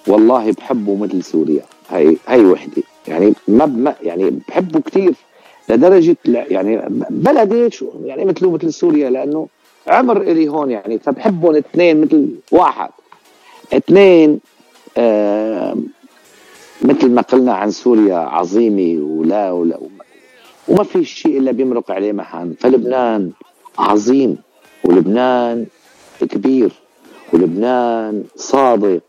[0.07, 1.62] والله بحبه مثل سوريا.
[1.90, 2.82] هاي هاي وحدة.
[3.09, 5.14] يعني ما يعني بحبه كثير
[5.68, 9.48] لدرجة يعني بلدي شو يعني مثله مثل سوريا لأنه
[9.86, 12.90] عمر إلي هون يعني فبحبهم اثنين مثل واحد.
[13.72, 14.40] اثنين
[14.96, 15.76] آه
[16.82, 19.78] مثل ما قلنا عن سوريا عظيمة ولا ولا
[20.68, 23.30] وما في شيء إلا بيمرق عليه محن فلبنان
[23.78, 24.36] عظيم
[24.84, 25.66] ولبنان
[26.20, 26.72] كبير
[27.32, 29.00] ولبنان صادق.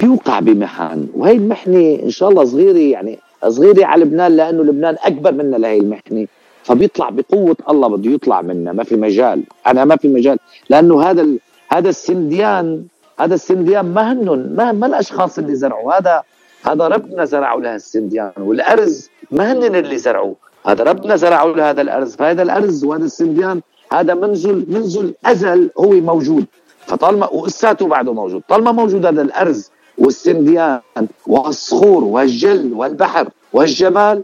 [0.00, 5.32] بيوقع بمحن وهي المحنة إن شاء الله صغيرة يعني صغيرة على لبنان لأنه لبنان أكبر
[5.32, 6.26] منا لهي المحنة.
[6.62, 9.42] فبيطلع بقوة الله بده يطلع منا ما في مجال.
[9.66, 10.38] أنا ما في مجال
[10.70, 11.26] لأنه هذا.
[11.68, 12.84] هذا السنديان
[13.20, 16.22] هذا السنديان ما هنن ما, ما الأشخاص اللي زرعوا؟ هذا
[16.66, 20.36] هذا ربنا زرعوا لها السنديان والأرز ما هن اللي زرعوه.
[20.66, 22.16] هذا ربنا زرعوا لهذا الأرز.
[22.16, 23.60] فهذا الأرز وهذا السنديان
[23.92, 26.46] هذا منذ منذ الازل هو موجود.
[26.86, 28.42] فطالما وقساته بعده موجود.
[28.48, 30.80] طالما موجود هذا الأرز والسنديان
[31.26, 34.22] والصخور والجل والبحر والجمال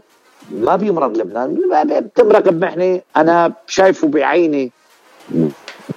[0.51, 1.57] ما بيمرض لبنان.
[2.01, 4.71] بتمرق بمحنه أنا شايفه بعيني.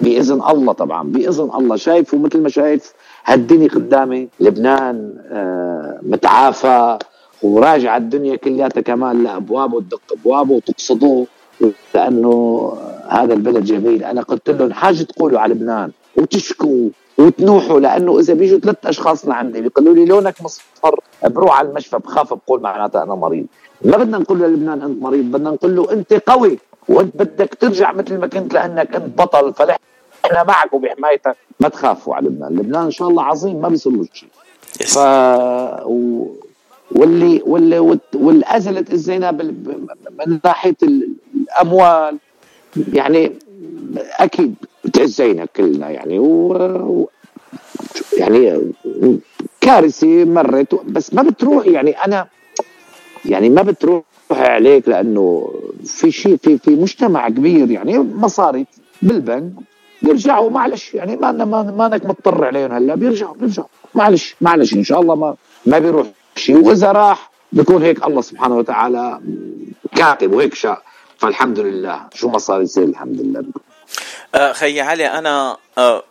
[0.01, 1.77] بإذن الله طبعا بإذن الله.
[1.77, 2.93] شايفه مثل ما شايف
[3.25, 4.29] هالدنيا قدامي.
[4.41, 6.99] لبنان آه متعافى
[7.43, 11.27] وراجع الدنيا كلياتها كمان لأبوابه تدق أبوابه وتقصدوه
[11.95, 12.73] لأنه
[13.09, 14.05] هذا البلد جميل.
[14.05, 16.89] أنا قلت لهم حاجة تقولوا على لبنان وتشكوا
[17.19, 17.81] وتنوحوا.
[17.81, 22.61] لأنه إذا بيجوا ثلاث أشخاص لعندي بيقولوا لي لونك مصفر بروح على المشفى بخاف بقول
[22.61, 23.47] معناتها أنا مريض.
[23.85, 26.59] ما بدنا نقول للبنان أنت مريض بدنا نقول له أنت قوي.
[26.89, 29.79] وانت بدك ترجع مثل ما كنت لأنك انت بطل فنحن
[30.47, 32.53] معك وبحمايتك ما تخافوا على لبنان.
[32.53, 34.29] لبنان إن شاء الله عظيم ما بيصير له شيء.
[34.87, 34.99] ف
[35.87, 36.27] و...
[36.93, 39.43] واللي واللي والازلت الزينب
[40.19, 42.19] من ناحية الأموال
[42.93, 43.33] يعني
[43.97, 44.55] أكيد
[44.85, 47.09] بتعزينا كلنا يعني و
[48.19, 48.73] يعني
[49.61, 52.27] كارثة مرت بس ما بتروح يعني أنا
[53.25, 54.03] يعني ما بتروح
[54.41, 55.53] عليك لأنه
[55.85, 58.67] في شيء في في مجتمع كبير يعني مصاري
[59.03, 59.53] بالبنك
[60.03, 63.69] بيرجعوا معلش يعني ما ما مانك مضطر عليهم هلا بيرجعوا بيرجعوا.
[63.95, 66.07] معلش معلش إن شاء الله ما ما بيروح
[66.37, 66.57] شيء.
[66.57, 69.21] وإذا راح بيكون هيك الله سبحانه وتعالى
[69.97, 70.83] كاتب وهيك شاء
[71.19, 72.01] فالحمد لله.
[72.15, 73.45] شو ما صار يصير الحمد لله.
[74.35, 76.03] أه خي علي أنا أه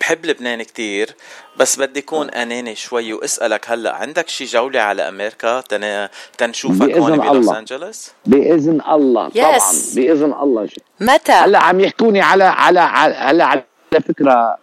[0.00, 1.14] بحب لبنان كتير
[1.56, 6.08] بس بدي اكون أناني شوي وأسألك هلأ عندك شي جولة على أمريكا تن...
[6.38, 9.58] تنشوفك هون بلوس أنجلوس؟ بإذن الله طبعا
[9.94, 10.68] بإذن الله.
[11.00, 12.80] متى؟ هلأ عم يحكوني على على
[13.16, 13.64] هلأ على
[14.08, 14.58] فكرة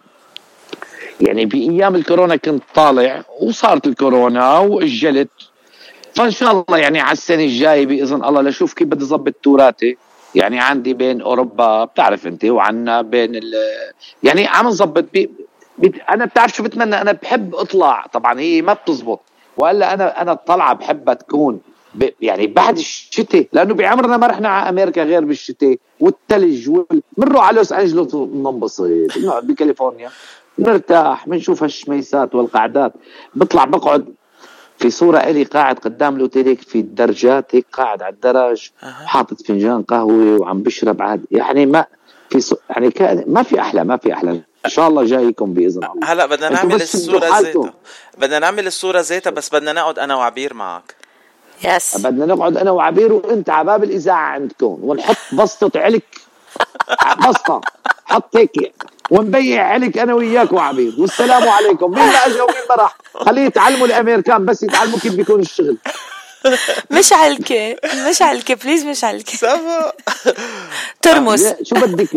[1.20, 5.28] يعني بأيام الكورونا كنت طالع وصارت الكورونا وأجلت
[6.14, 9.96] فإن شاء الله يعني على السنة الجاية بإذن الله لشوف كيف بدي اظبط توراتي.
[10.34, 13.54] يعني عندي بين أوروبا بتعرف أنت وعنا بين ال
[14.22, 15.30] يعني عم نظبط بي
[15.78, 19.20] بي أنا بتعرف شو بتمنى؟ أنا بحب اطلع طبعا هي ما بتزبط.
[19.56, 21.60] والا أنا أنا الطلعة بحبها تكون
[22.20, 27.02] يعني بعد الشتاء لأنه بعمرنا ما رحنا على أمريكا غير بالشتاء والثلج وال...
[27.16, 28.90] بنروح على لوس أنجلوس بننبسط
[29.42, 30.10] بكاليفورنيا
[30.58, 32.92] بنرتاح بنشوف هالشميسات والقعدات.
[33.34, 34.14] بطلع بقعد
[34.78, 40.40] في صورة إلي قاعد قدام الأوتيل في الدرجات هيك قاعد على الدرج حاطط فنجان قهوة
[40.40, 41.24] وعم بشرب عاد.
[41.30, 41.84] يعني ما
[42.30, 42.56] في صو...
[42.70, 44.30] يعني كان ما في أحلى ما في أحلى.
[44.64, 46.12] إن شاء الله جايكم بإذن الله.
[46.12, 47.74] هلا بدنا نعمل الصورة زيتها.
[48.18, 50.94] بدنا نعمل الصورة زيتها بس بدنا نقعد أنا وعبير معك.
[51.64, 56.20] يس بدنا نقعد أنا وعبير وأنت على باب الإذاعة عندكم ونحط بسطة علك.
[57.28, 57.60] بسطة.
[58.06, 58.72] حط هيك
[59.10, 61.90] ونبيع عليك أنا وياك وعبير والسلام عليكم.
[61.90, 62.96] مين ما اجى ومين ما راح.
[63.14, 65.78] خليه يتعلموا الأمريكان بس يتعلموا كيف بيكون الشغل.
[66.90, 67.76] مش علكة
[68.10, 69.92] مش علكة بليز مش علكة سافا.
[71.02, 71.54] ترمس.
[71.62, 72.08] شو بدك؟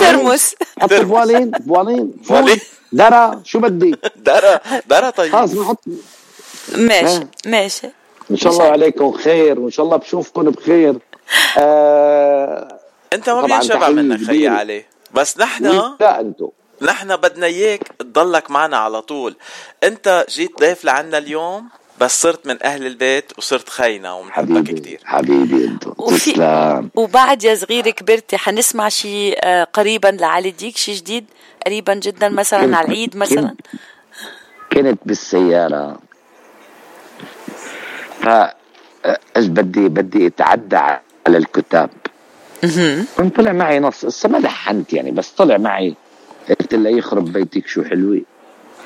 [0.00, 0.54] ترمس.
[0.80, 1.50] حط بوالين.
[1.50, 2.12] بوالين.
[2.28, 2.60] بوالين.
[2.92, 5.32] درا شو بدي؟ درا درا طيب.
[5.32, 5.84] خلص نحط.
[6.76, 7.20] ماشي.
[7.46, 7.86] ماشي.
[8.30, 9.60] إن شاء الله عليكم خير.
[9.60, 10.98] وإن شاء الله بشوفكم بخير.
[11.58, 12.78] آه
[13.12, 14.84] أنت ما بينشبع منك خي علي.
[15.16, 15.64] بس نحن
[16.00, 16.50] لا انتو
[16.82, 19.36] نحن بدنا إياك تضلك معنا على طول.
[19.84, 21.68] أنت جيت ضيف لعنا اليوم
[22.00, 26.90] بس صرت من أهل البيت وصرت خينا ومحبك كثير حبيبي انت تسلم.
[26.94, 31.24] وبعد يا صغير كبرتي حنسمع شيء قريبا لعلي ديك شيء جديد؟
[31.66, 33.54] قريبا جدا مثلا على العيد مثلا؟
[34.72, 35.98] كنت بالسيارة.
[38.20, 38.28] ف
[39.36, 40.76] بدي بدي أتعدى
[41.26, 41.90] على الكتاب.
[43.16, 44.04] كنت طلع معي نص.
[44.04, 45.94] هسه ما لحنت يعني بس طلع معي.
[46.48, 48.20] قلت له يخرب بيتك شو حلوة.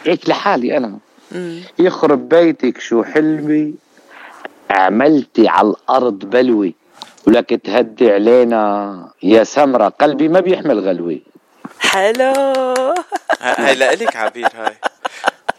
[0.04, 0.98] هيك لحالي أنا.
[1.78, 3.72] يخرب بيتك شو حلوة.
[4.70, 6.74] عملتي على الأرض بلوي
[7.26, 9.88] ولك تهدي علينا يا سمرة.
[9.88, 11.20] قلبي ما بيحمل غلوة.
[11.78, 12.32] حلو.
[13.40, 14.74] هاي لإلك عبير هاي.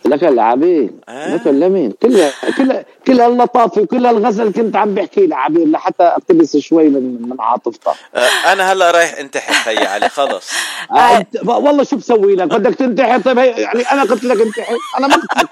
[0.06, 1.36] لك العبير آه.
[1.36, 6.89] لك لمين كلها كلها كل اللطافه وكل الغزل كنت عم بحكي لعبير لحتى اقتبس شوي
[6.89, 10.49] من من عاطفتها آه أنا هلأ رايح انتحر خيي علي خلص.
[10.91, 14.78] آه والله شو بسوي لك؟ بدك تنتحر؟ طيب يعني أنا قلت لك انتحر.
[14.99, 15.49] أنا ما قلت لك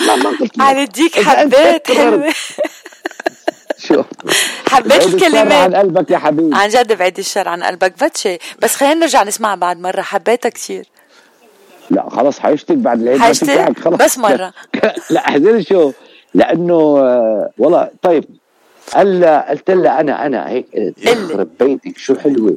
[0.00, 0.60] لا ما قلت لك.
[0.60, 2.32] على ديك حبيت حلوة
[3.78, 4.02] شو؟
[4.70, 6.56] حبيت الكلمات عن قلبك يا حبيبي.
[6.56, 8.38] عن جد بعيد الشر عن قلبك بتشي.
[8.58, 10.02] بس خلينا نرجع نسمعها بعد مرة.
[10.02, 10.84] حبيتها كثير
[11.92, 13.96] لا خلص حيشتك بعد العيد حيشتك؟ خلص.
[13.96, 14.52] بس مرة.
[15.10, 15.92] لا احذر شو؟
[16.34, 18.24] لأنه آه، والله طيب
[18.94, 22.56] قال قلت لها أنا أنا هيك يخرب بيتك شو حلوة؟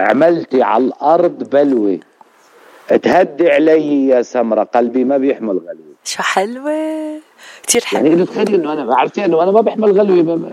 [0.00, 1.98] عملتي على الأرض بلوة.
[3.02, 5.94] تهدي علي يا سمرة قلبي ما بيحمل غلوة.
[6.04, 6.72] شو حلوة؟
[7.62, 8.08] كثير حلوة.
[8.08, 10.52] يعني تخيلي إنه أنا عرفتي إنه أنا ما بحمل غلوة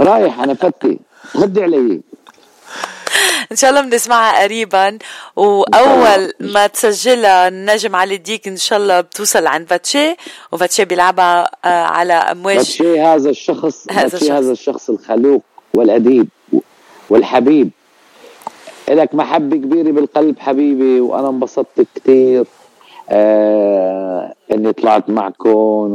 [0.00, 0.98] رايح أنا فتي
[1.34, 2.00] تهدي علي.
[3.52, 4.98] إن شاء الله بنسمعها قريبا.
[5.36, 10.16] وأول ما تسجلها النجم علي الديك إن شاء الله بتوصل عند باتشي
[10.52, 12.56] وباتشي بيلعبها آه، على أمواج.
[12.56, 14.30] باتشي هذا الشخص هذا الشخص.
[14.30, 15.42] هذا الشخص الخلوق
[15.74, 16.28] والأديب
[17.10, 17.70] والحبيب.
[18.88, 22.44] لك محبة كبيرة بالقلب حبيبي وأنا انبسطت كثير
[23.10, 25.92] آه إني طلعت معكم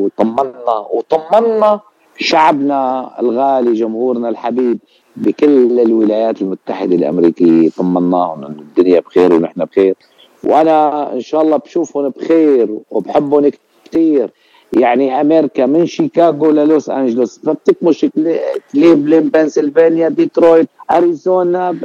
[0.00, 1.80] وطمنا وطمنا
[2.18, 4.78] شعبنا الغالي جمهورنا الحبيب.
[5.16, 9.94] بكل الولايات المتحدة الأمريكية طمناهم إنه الدنيا بخير ونحن بخير.
[10.44, 13.50] وأنا إن شاء الله بشوفهم بخير وبحبهم
[13.84, 14.30] كثير
[14.72, 17.38] يعني أمريكا من شيكاغو للوس أنجلوس.
[17.38, 18.06] فبتكمش
[18.72, 21.76] كليفلاند بنسلفانيا ديترويت أريزونا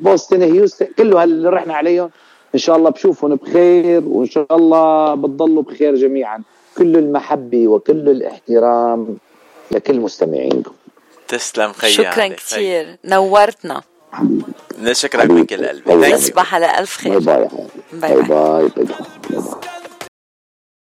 [0.00, 2.10] بوسطن هيوستن كله اللي رحنا عليهم.
[2.54, 6.42] إن شاء الله بشوفهم بخير وإن شاء الله بتضلوا بخير جميعا.
[6.78, 9.16] كل المحبة وكل الاحترام
[9.72, 10.72] لكل مستمعينكم.
[11.28, 13.82] تسلم خيي شكرا كثير نورتنا.
[14.78, 16.12] نشكرك من كل قلبي.
[16.12, 17.18] تصبح على ألف خير.
[17.18, 17.48] bye bye.
[17.92, 18.86] باي باي, باي.
[19.30, 19.42] باي.